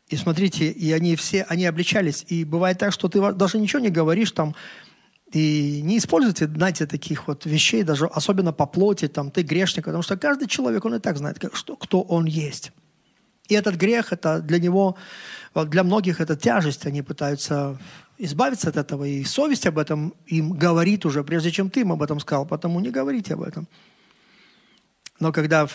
[0.07, 2.25] И смотрите, и они все, они обличались.
[2.29, 4.55] И бывает так, что ты даже ничего не говоришь там,
[5.33, 10.03] и не используйте, знаете, таких вот вещей, даже особенно по плоти, там, ты грешник, потому
[10.03, 12.73] что каждый человек, он и так знает, как, что, кто он есть.
[13.49, 14.97] И этот грех, это для него,
[15.55, 17.79] для многих это тяжесть, они пытаются
[18.19, 22.03] избавиться от этого, и совесть об этом им говорит уже, прежде чем ты им об
[22.03, 23.69] этом сказал, потому не говорите об этом.
[25.21, 25.69] Но когда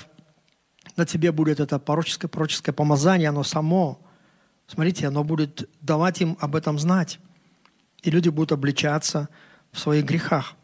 [0.96, 4.00] на тебе будет это пророческое, пророческое помазание, оно само,
[4.68, 7.20] смотрите, оно будет давать им об этом знать.
[8.02, 9.30] И люди будут обличаться
[9.72, 10.56] в своих грехах.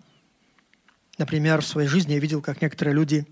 [1.18, 3.26] Например, в своей жизни я видел, как некоторые люди,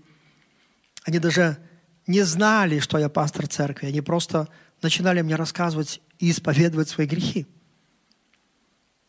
[1.04, 1.58] они даже
[2.06, 3.86] не знали, что я пастор церкви.
[3.86, 4.48] Они просто
[4.82, 7.46] начинали мне рассказывать и исповедовать свои грехи.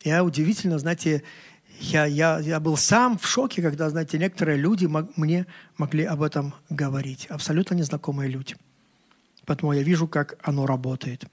[0.03, 1.23] Я удивительно, знаете,
[1.79, 5.45] я, я, я был сам в шоке, когда, знаете, некоторые люди мог, мне
[5.77, 7.27] могли об этом говорить.
[7.27, 8.55] Абсолютно незнакомые люди.
[9.45, 11.25] Поэтому я вижу, как оно работает.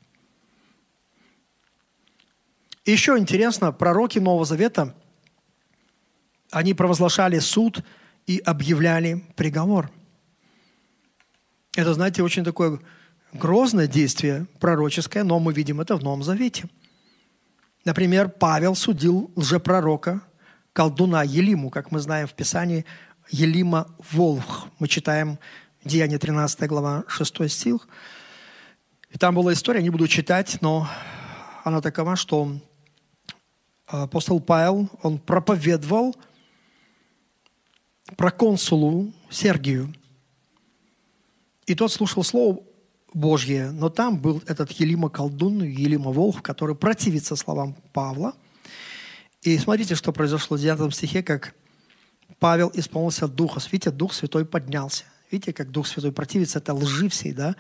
[2.85, 4.95] Еще интересно, пророки Нового Завета,
[6.51, 7.83] они провозглашали суд
[8.27, 9.91] и объявляли приговор.
[11.75, 12.79] Это, знаете, очень такое
[13.33, 16.69] грозное действие пророческое, но мы видим это в Новом Завете.
[17.85, 20.21] Например, Павел судил лжепророка,
[20.73, 22.85] колдуна Елиму, как мы знаем в Писании,
[23.31, 24.67] Елима Волх.
[24.79, 25.39] Мы читаем
[25.85, 27.89] Деяние 13 глава 6 стих.
[29.11, 30.89] И там была история, не буду читать, но
[31.65, 32.59] она такова, что
[33.87, 36.15] апостол Павел, он проповедовал
[38.17, 39.95] про консулу Сергию.
[41.67, 42.61] И тот слушал слово
[43.13, 48.35] Божье, но там был этот Елима колдун, Елима Волх, который противится словам Павла.
[49.43, 51.55] И смотрите, что произошло в 9 стихе, как
[52.39, 53.61] Павел исполнился Духа.
[53.71, 55.05] Видите, Дух Святой поднялся.
[55.31, 57.57] Видите, как Дух Святой противится это лжи всей, да?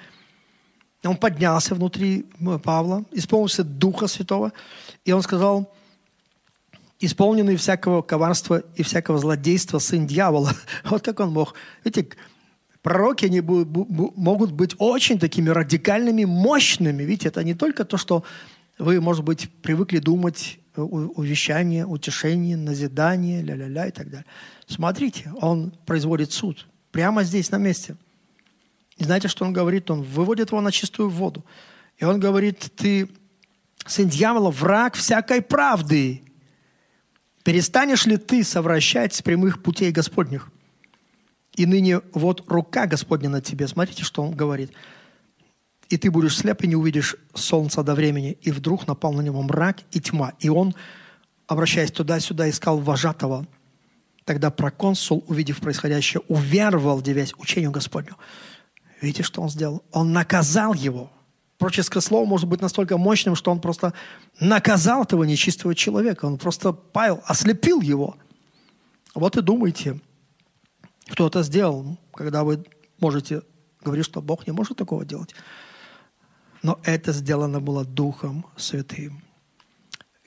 [1.04, 2.26] Он поднялся внутри
[2.62, 4.52] Павла, исполнился Духа Святого,
[5.04, 5.72] и он сказал,
[7.04, 10.52] исполненный всякого коварства и всякого злодейства сын дьявола.
[10.84, 11.54] Вот как он мог.
[11.84, 12.16] Видите,
[12.82, 17.02] пророки они могут быть очень такими радикальными, мощными.
[17.02, 18.24] Видите, это не только то, что
[18.78, 24.26] вы, может быть, привыкли думать увещание, утешение, назидание, ля-ля-ля и так далее.
[24.66, 27.96] Смотрите, он производит суд прямо здесь, на месте.
[28.96, 29.90] И знаете, что он говорит?
[29.90, 31.44] Он выводит его на чистую воду.
[31.98, 33.08] И он говорит, ты
[33.86, 36.22] сын дьявола, враг всякой правды.
[37.44, 40.50] Перестанешь ли ты совращать с прямых путей Господних?
[41.54, 43.68] И ныне вот рука Господня на тебе.
[43.68, 44.72] Смотрите, что он говорит.
[45.90, 48.38] И ты будешь слеп и не увидишь солнца до времени.
[48.40, 50.32] И вдруг напал на него мрак и тьма.
[50.40, 50.74] И он,
[51.46, 53.46] обращаясь туда-сюда, искал вожатого.
[54.24, 58.16] Тогда проконсул, увидев происходящее, уверовал, девясь учению Господню.
[59.02, 59.84] Видите, что он сделал?
[59.92, 61.12] Он наказал его–
[61.64, 63.94] Пророческое слово может быть настолько мощным, что он просто
[64.38, 66.26] наказал этого нечистого человека.
[66.26, 68.18] Он просто Павел ослепил его.
[69.14, 69.98] Вот и думайте,
[71.08, 72.66] кто это сделал, когда вы
[73.00, 73.40] можете
[73.82, 75.34] говорить, что Бог не может такого делать.
[76.62, 79.22] Но это сделано было Духом Святым.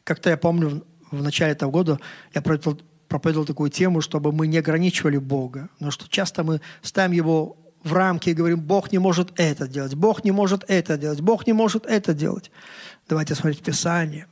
[0.03, 1.99] Как-то я помню, в начале этого года
[2.33, 5.69] я проповедовал, проповедовал такую тему, чтобы мы не ограничивали Бога.
[5.73, 7.57] Потому что часто мы ставим Его
[7.87, 11.47] в рамки и говорим, Бог не может это делать, Бог не может это делать, Бог
[11.47, 12.51] не может это делать.
[13.07, 14.27] Давайте смотреть Писание.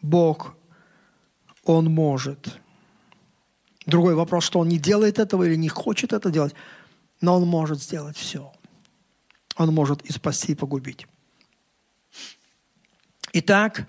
[0.00, 0.54] Бог,
[1.64, 2.58] Он может.
[3.86, 6.54] Другой вопрос, что Он не делает этого или не хочет это делать,
[7.20, 8.52] но Он может сделать все.
[9.56, 11.06] Он может и спасти, и погубить.
[13.32, 13.86] Итак,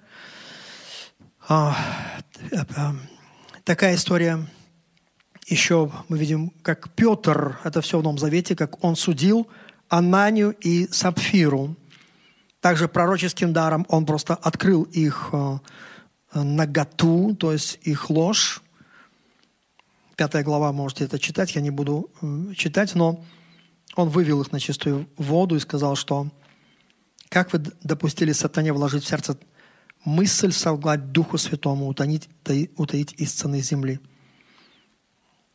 [1.48, 1.76] а,
[3.64, 4.48] такая история–
[5.52, 9.48] еще мы видим, как Петр, это все в Новом Завете, как он судил
[9.90, 11.76] Ананию и Сапфиру.
[12.62, 15.58] Также пророческим даром он просто открыл их э,
[16.34, 18.62] наготу, то есть их ложь.
[20.16, 23.24] Пятая глава, можете это читать, я не буду э, читать, но
[23.96, 26.30] он вывел их на чистую воду и сказал, что
[27.30, 29.38] как вы допустили сатане вложить в сердце
[30.06, 32.30] мысль солгать Духу Святому, утаить,
[32.78, 34.00] утаить из цены земли–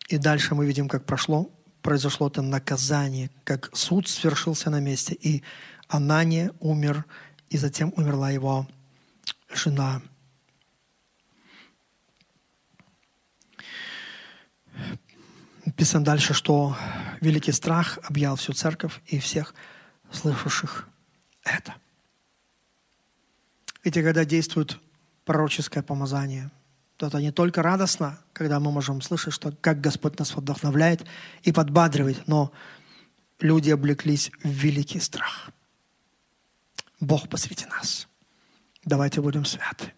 [0.09, 1.50] и дальше мы видим, как прошло,
[1.82, 5.42] произошло это наказание, как суд свершился на месте, и
[5.88, 7.04] Анания умер,
[7.48, 8.68] и затем умерла его
[9.52, 10.02] жена.
[15.64, 16.76] Написано дальше, что
[17.20, 19.54] великий страх объял всю церковь и всех
[20.11, 20.88] слышавших
[21.42, 21.74] это.
[23.82, 24.78] Видите, когда действует
[25.24, 26.50] пророческое помазание,
[26.99, 31.05] это не только радостно, когда мы можем слышать, что как Господь нас вдохновляет
[31.42, 32.53] и подбадривает, но
[33.40, 35.51] люди облеклись в великий страх.
[37.01, 38.09] Бог посреди нас.
[38.84, 39.92] Давайте будем святы.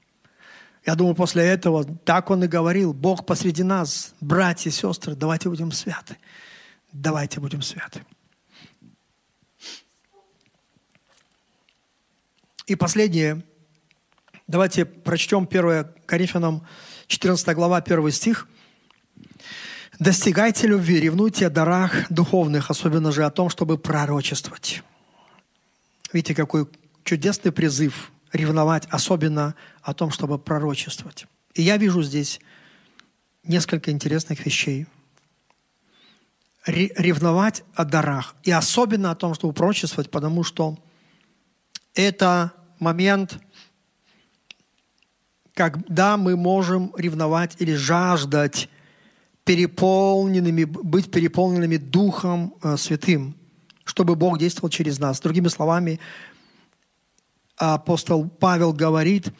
[0.85, 5.49] Я думаю, после этого так он и говорил, Бог посреди нас, братья и сестры, давайте
[5.49, 6.17] будем святы.
[6.93, 8.05] Давайте будем святы.
[12.67, 13.45] И последнее.
[14.47, 16.67] Давайте прочтем 1 Коринфянам
[17.09, 18.47] 14 глава, 1 стих.
[19.99, 24.83] «Достигайте любви, ревнуйте о дарах духовных, особенно же о том, чтобы пророчествовать».
[26.13, 26.69] Видите, какой
[27.05, 31.27] чудесный призыв ревновать, особенно о том, чтобы пророчествовать.
[31.55, 32.41] И я вижу здесь
[33.43, 34.87] несколько интересных вещей.
[36.67, 38.37] Ревновать о дарах.
[38.43, 40.79] И особенно о том, чтобы пророчествовать, потому что
[41.95, 43.39] это момент,
[45.59, 48.69] когда мы можем ревновать или жаждать
[49.43, 53.35] переполненными, быть переполненными Духом э, Святым,
[53.85, 55.19] чтобы Бог действовал через нас.
[55.19, 55.99] Другими словами,
[57.57, 59.33] апостол Павел говорит,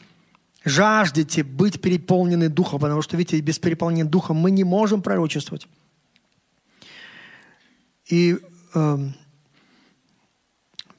[0.65, 5.69] жаждете быть переполнены Духом, потому что, видите, без переполнения Духом мы не можем пророчествовать.
[8.09, 8.37] И
[8.75, 8.97] э,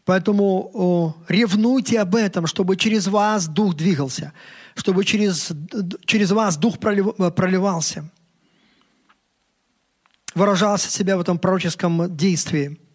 [0.06, 4.32] поэтому о, ревнуйте об этом, чтобы через вас Дух двигался,
[4.74, 5.52] чтобы через,
[6.04, 8.10] через вас Дух пролив, проливался,
[10.34, 12.80] выражался себя в этом пророческом действии–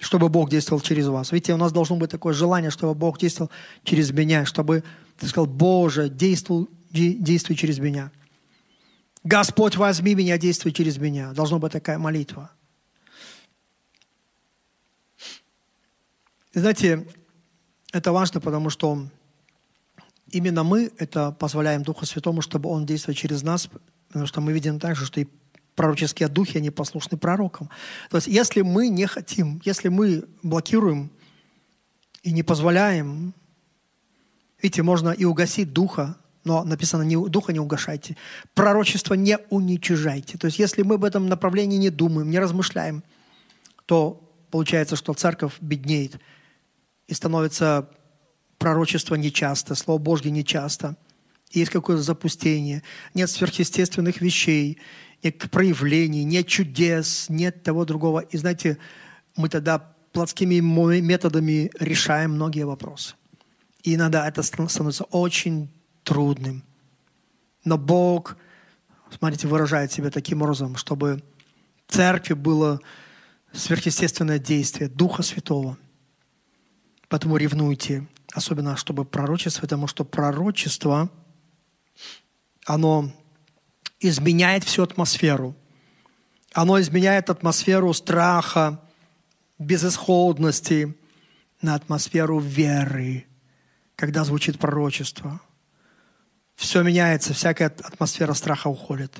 [0.00, 1.32] чтобы Бог действовал через вас.
[1.32, 3.50] Видите, у нас должно быть такое желание, чтобы Бог действовал
[3.84, 4.84] через меня, чтобы
[5.18, 8.10] ты сказал, Боже, действуй, действуй через меня.
[9.22, 11.32] Господь, возьми меня, действуй через меня.
[11.32, 12.50] Должна быть такая молитва.
[16.52, 17.06] Знаете,
[17.92, 19.08] это важно, потому что
[20.30, 23.68] именно мы это позволяем Духу Святому, чтобы Он действовал через нас,
[24.08, 25.26] потому что мы видим также, что и
[25.74, 27.68] пророческие духи, они послушны пророкам.
[28.10, 31.10] То есть если мы не хотим, если мы блокируем
[32.22, 33.34] и не позволяем,
[34.62, 38.16] видите, можно и угасить духа, но написано, не, духа не угашайте,
[38.54, 40.38] пророчество не уничижайте.
[40.38, 43.02] То есть если мы об этом направлении не думаем, не размышляем,
[43.86, 44.20] то
[44.50, 46.20] получается, что церковь беднеет
[47.06, 47.90] и становится
[48.64, 50.96] пророчество нечасто, Слово Божье нечасто.
[51.50, 54.78] Есть какое-то запустение, нет сверхъестественных вещей,
[55.22, 58.20] нет проявлений, нет чудес, нет того другого.
[58.20, 58.78] И знаете,
[59.36, 59.80] мы тогда
[60.12, 60.60] плотскими
[61.00, 63.16] методами решаем многие вопросы.
[63.82, 65.68] И иногда это становится очень
[66.02, 66.64] трудным.
[67.64, 68.38] Но Бог,
[69.10, 71.22] смотрите, выражает себя таким образом, чтобы
[71.86, 72.80] в церкви было
[73.52, 75.76] сверхъестественное действие Духа Святого.
[77.10, 81.08] Поэтому ревнуйте, особенно чтобы пророчество, потому что пророчество,
[82.66, 83.12] оно
[84.00, 85.54] изменяет всю атмосферу.
[86.52, 88.80] Оно изменяет атмосферу страха,
[89.58, 90.96] безысходности
[91.62, 93.26] на атмосферу веры,
[93.96, 95.40] когда звучит пророчество.
[96.56, 99.16] Все меняется, всякая атмосфера страха уходит.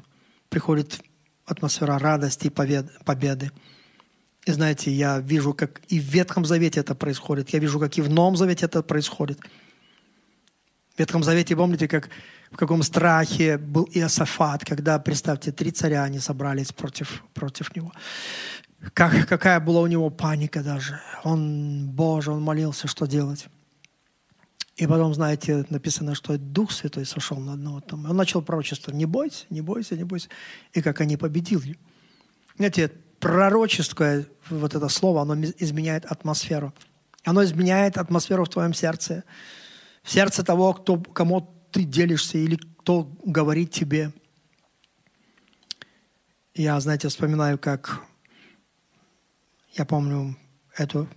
[0.49, 1.01] Приходит
[1.47, 3.53] атмосфера радости и победы.
[4.47, 7.51] И знаете, я вижу, как и в Ветхом Завете это происходит.
[7.51, 9.41] Я вижу, как и в Новом Завете это происходит.
[10.95, 12.11] В Ветхом Завете, помните, как
[12.51, 17.93] в каком страхе был Иосафат, когда, представьте, три царя они собрались против, против него.
[18.93, 21.01] Как, какая была у него паника даже.
[21.25, 23.49] Он, Боже, он молился, что делать.
[24.77, 27.81] И потом, знаете, написано, что Дух Святой сошел на одного.
[27.81, 28.11] Там.
[28.11, 28.93] Он начал пророчество.
[28.93, 30.29] Не бойся, не бойся, не бойся.
[30.73, 31.79] И как они победили.
[32.57, 32.91] Знаете,
[33.25, 36.75] пророческое вот это слово, оно изменяет атмосферу.
[37.25, 39.25] Оно изменяет атмосферу в твоем сердце.
[40.03, 41.41] В сердце того, кто, кому
[41.73, 44.13] ты делишься или кто говорит тебе.
[46.55, 48.03] Я, знаете, вспоминаю, как
[49.73, 50.37] я помню
[50.77, 51.09] эту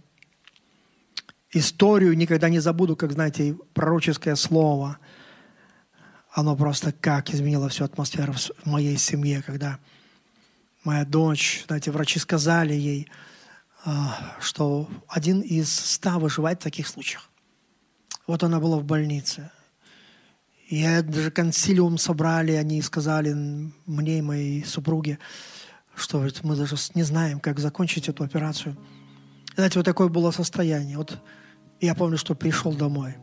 [1.51, 4.97] историю, никогда не забуду, как, знаете, пророческое слово,
[6.31, 9.77] оно просто как изменило всю атмосферу в моей семье, когда
[10.87, 13.09] моя дочь, знаете, врачи сказали ей,
[13.83, 17.29] а, что один из ста выживает в таких случаях.
[18.25, 19.51] Вот она была в больнице.
[20.69, 23.33] Я даже консилиум собрали, они сказали
[23.85, 25.19] мне и моей супруге,
[25.93, 28.77] что мы даже не знаем, как закончить эту операцию.
[29.55, 30.97] Знаете, вот такое было состояние.
[30.97, 31.21] Вот
[31.81, 33.15] я помню, что пришел домой.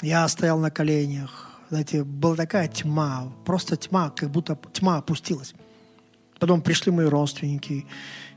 [0.00, 1.50] Я стоял на коленях.
[1.70, 5.54] Знаете, была такая тьма, просто тьма, как будто тьма опустилась.
[6.40, 7.86] Потом пришли мои родственники.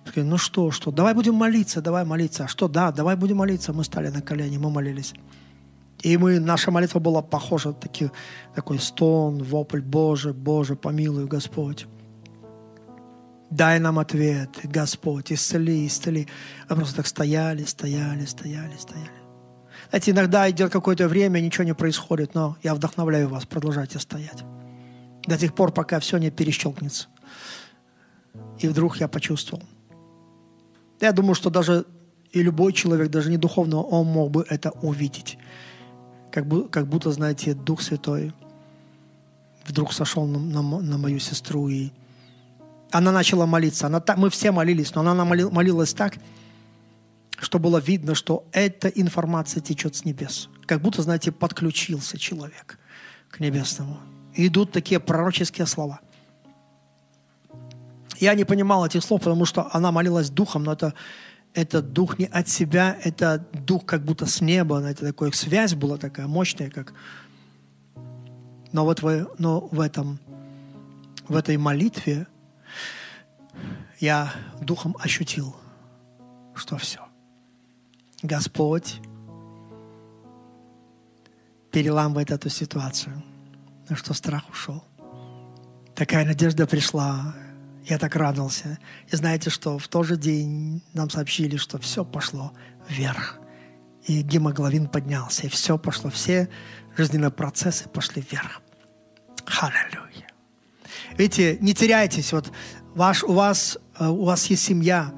[0.05, 2.43] Сказали, ну что, что, давай будем молиться, давай молиться.
[2.43, 3.73] А что, да, давай будем молиться.
[3.73, 5.13] Мы стали на колени, мы молились.
[6.01, 8.11] И мы, наша молитва была похожа, таки,
[8.53, 11.87] такой стон, вопль, Боже, Боже, помилуй, Господь.
[13.49, 16.27] Дай нам ответ, Господь, исцели, исцели.
[16.69, 19.11] Мы просто так стояли, стояли, стояли, стояли.
[19.89, 24.43] Знаете, иногда идет какое-то время, ничего не происходит, но я вдохновляю вас, продолжайте стоять.
[25.25, 27.07] До тех пор, пока все не перещелкнется.
[28.59, 29.63] И вдруг я почувствовал.
[30.99, 31.85] Я думаю, что даже
[32.31, 35.37] и любой человек, даже не духовно, он мог бы это увидеть.
[36.31, 38.33] Как, бы, как будто, знаете, Дух Святой
[39.65, 41.91] вдруг сошел на, на, на мою сестру, и
[42.91, 43.87] она начала молиться.
[43.87, 46.17] Она, мы все молились, но она молилась так,
[47.39, 50.49] что было видно, что эта информация течет с небес.
[50.65, 52.79] Как будто, знаете, подключился человек
[53.29, 53.99] к небесному.
[54.35, 56.01] И идут такие пророческие слова.
[58.19, 60.93] Я не понимал этих слов, потому что она молилась духом, но это,
[61.53, 65.97] это дух не от себя, это дух как будто с неба, знаете, такая связь была
[65.97, 66.93] такая мощная, как...
[68.71, 70.19] Но вот в, но в, этом,
[71.27, 72.27] в этой молитве
[73.99, 75.55] я духом ощутил,
[76.55, 76.99] что все.
[78.23, 78.99] Господь
[81.71, 83.21] переламывает эту ситуацию,
[83.95, 84.83] что страх ушел.
[85.95, 87.35] Такая надежда пришла.
[87.85, 88.79] Я так радовался.
[89.09, 92.53] И знаете, что в тот же день нам сообщили, что все пошло
[92.87, 93.39] вверх.
[94.05, 96.49] И гемоглобин поднялся, и все пошло, все
[96.97, 98.61] жизненные процессы пошли вверх.
[99.61, 100.27] Аллилуйя.
[101.17, 102.31] Видите, не теряйтесь.
[102.33, 102.51] Вот
[102.95, 105.13] ваш, у, вас, э, у вас есть семья,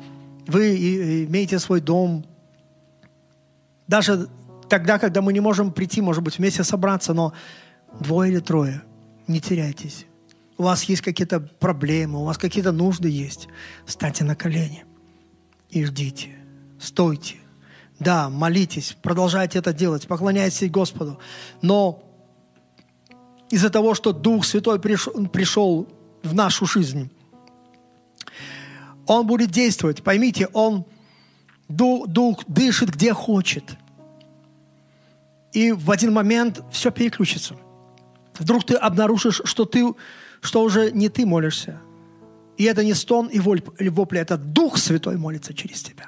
[0.48, 2.26] вы имеете свой дом,
[3.88, 4.30] даже
[4.70, 7.34] тогда, когда мы не можем прийти, может быть, вместе собраться, но
[8.00, 8.84] двое или трое,
[9.28, 10.06] не теряйтесь.
[10.58, 13.48] У вас есть какие-то проблемы, у вас какие-то нужды есть.
[13.86, 14.86] Встаньте на колени
[15.70, 16.30] и ждите.
[16.80, 17.36] Стойте.
[18.00, 21.20] Да, молитесь, продолжайте это делать, поклоняйтесь Господу.
[21.62, 22.04] Но
[23.50, 25.88] из-за того, что Дух Святой пришел,
[26.24, 27.12] в нашу жизнь,
[29.06, 30.04] Он будет действовать.
[30.04, 30.86] Поймите, Он
[31.68, 33.78] Дух, дух дышит где хочет.
[35.52, 37.56] И в один момент все переключится.
[38.38, 39.86] Вдруг ты обнаружишь, что, ты,
[40.46, 41.82] что уже не ты молишься.
[42.58, 46.08] И это не стон и вопли, это Дух Святой молится через тебя.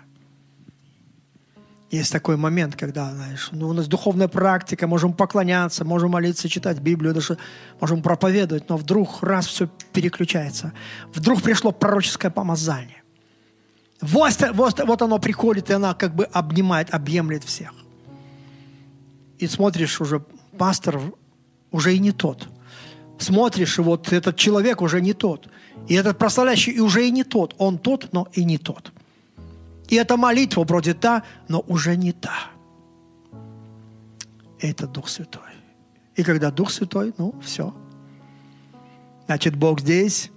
[1.89, 6.79] Есть такой момент, когда, знаешь, ну, у нас духовная практика, можем поклоняться, можем молиться, читать
[6.79, 7.37] Библию, даже
[7.79, 10.73] можем проповедовать, но вдруг раз все переключается.
[11.13, 13.03] Вдруг пришло пророческое помазание.
[14.01, 17.73] Вот, вот, вот оно приходит, и она как бы обнимает, объемлет всех.
[19.39, 20.19] И смотришь уже,
[20.57, 20.99] пастор
[21.71, 22.49] уже и не тот.
[23.19, 25.49] Смотришь, и вот этот человек уже не тот.
[25.87, 27.55] И этот прославляющий и уже и не тот.
[27.57, 28.91] Он тот, но и не тот.
[29.89, 32.51] И эта молитва вроде та, но уже не та.
[34.59, 35.41] Это Дух Святой.
[36.15, 37.73] И когда Дух Святой, ну, все.
[39.25, 40.31] Значит, Бог здесь,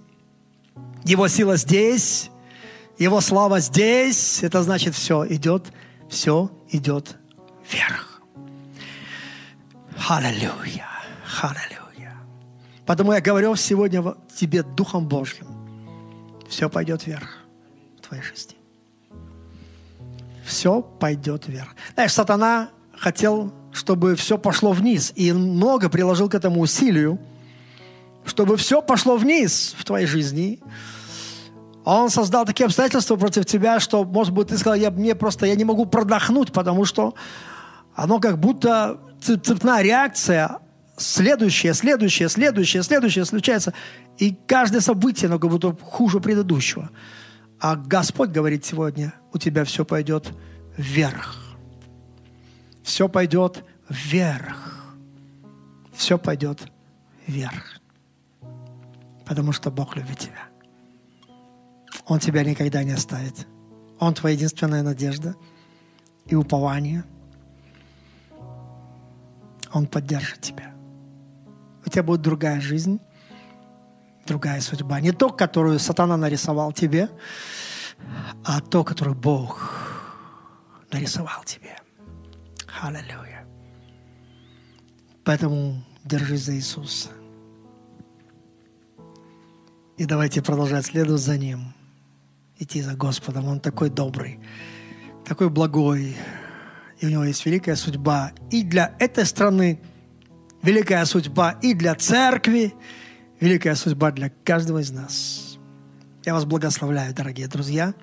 [1.03, 2.31] Его сила здесь,
[3.01, 5.73] его слава здесь, это значит все идет,
[6.07, 7.17] все идет
[7.67, 8.21] вверх.
[10.07, 10.87] Аллилуйя,
[11.41, 11.80] аллилуйя.
[12.91, 14.03] Поэтому я говорю сегодня
[14.35, 15.47] тебе Духом Божьим,
[16.49, 17.37] все пойдет вверх
[17.97, 18.57] в твоей жизни.
[20.45, 21.73] Все пойдет вверх.
[21.93, 27.17] Знаешь, сатана хотел, чтобы все пошло вниз, и много приложил к этому усилию,
[28.25, 30.59] чтобы все пошло вниз в твоей жизни,
[31.85, 35.55] он создал такие обстоятельства против тебя, что, может быть, ты сказал, я, мне просто, я
[35.55, 37.13] не могу продохнуть, потому что
[37.95, 40.59] оно как будто цепная реакция,
[41.01, 43.73] следующее, следующее, следующее, следующее случается.
[44.17, 46.89] И каждое событие, оно как будто хуже предыдущего.
[47.59, 50.31] А Господь говорит сегодня, у тебя все пойдет
[50.77, 51.37] вверх.
[52.83, 54.95] Все пойдет вверх.
[55.93, 56.71] Все пойдет
[57.27, 57.79] вверх.
[59.25, 60.49] Потому что Бог любит тебя.
[62.05, 63.47] Он тебя никогда не оставит.
[63.99, 65.35] Он твоя единственная надежда
[66.25, 67.03] и упование.
[69.71, 70.70] Он поддержит тебя.
[71.85, 72.99] У тебя будет другая жизнь,
[74.25, 74.99] другая судьба.
[74.99, 77.09] Не то, которую сатана нарисовал тебе,
[78.43, 79.71] а то, которую Бог
[80.91, 81.77] нарисовал тебе.
[82.81, 83.45] Аллилуйя.
[85.23, 87.09] Поэтому держись за Иисуса.
[89.97, 91.73] И давайте продолжать следовать за Ним
[92.57, 93.47] идти за Господом.
[93.47, 94.39] Он такой добрый,
[95.25, 96.15] такой благой.
[96.99, 99.81] И у него есть великая судьба и для этой страны,
[100.63, 102.73] великая судьба и для церкви,
[103.39, 105.57] великая судьба для каждого из нас.
[106.23, 107.93] Я вас благословляю, дорогие друзья.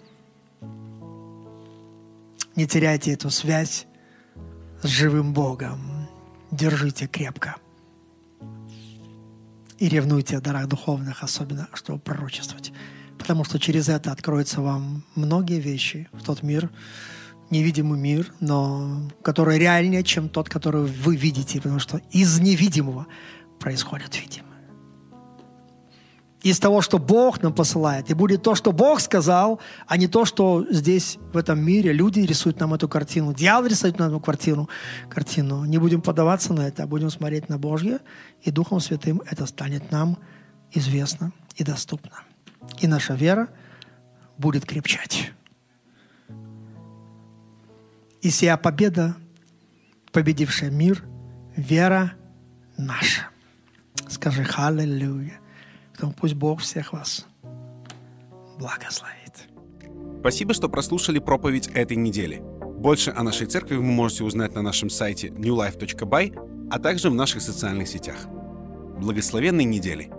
[2.56, 3.86] Не теряйте эту связь
[4.82, 6.08] с живым Богом.
[6.50, 7.56] Держите крепко.
[9.78, 12.72] И ревнуйте о дарах духовных, особенно, чтобы пророчествовать.
[13.16, 16.70] Потому что через это откроются вам многие вещи в тот мир,
[17.50, 23.06] невидимый мир, но который реальнее, чем тот, который вы видите, потому что из невидимого
[23.58, 24.48] происходит видимое.
[26.42, 28.10] Из того, что Бог нам посылает.
[28.10, 29.58] И будет то, что Бог сказал,
[29.88, 33.34] а не то, что здесь, в этом мире, люди рисуют нам эту картину.
[33.34, 34.68] Дьявол рисует нам эту картину.
[35.08, 35.64] картину.
[35.64, 37.98] Не будем поддаваться на это, а будем смотреть на Божье,
[38.42, 40.16] и Духом Святым это станет нам
[40.70, 42.22] известно и доступно.
[42.78, 43.48] И наша вера
[44.36, 45.32] будет крепчать.
[48.20, 49.16] И сия победа,
[50.12, 51.04] победившая мир,
[51.56, 52.12] вера
[52.76, 53.28] наша.
[54.08, 55.38] Скажи «Халлелуя».
[55.92, 57.26] Поэтому пусть Бог всех вас
[58.58, 59.48] благословит.
[60.20, 62.42] Спасибо, что прослушали проповедь этой недели.
[62.78, 67.42] Больше о нашей церкви вы можете узнать на нашем сайте newlife.by, а также в наших
[67.42, 68.26] социальных сетях.
[68.98, 70.10] Благословенной недели!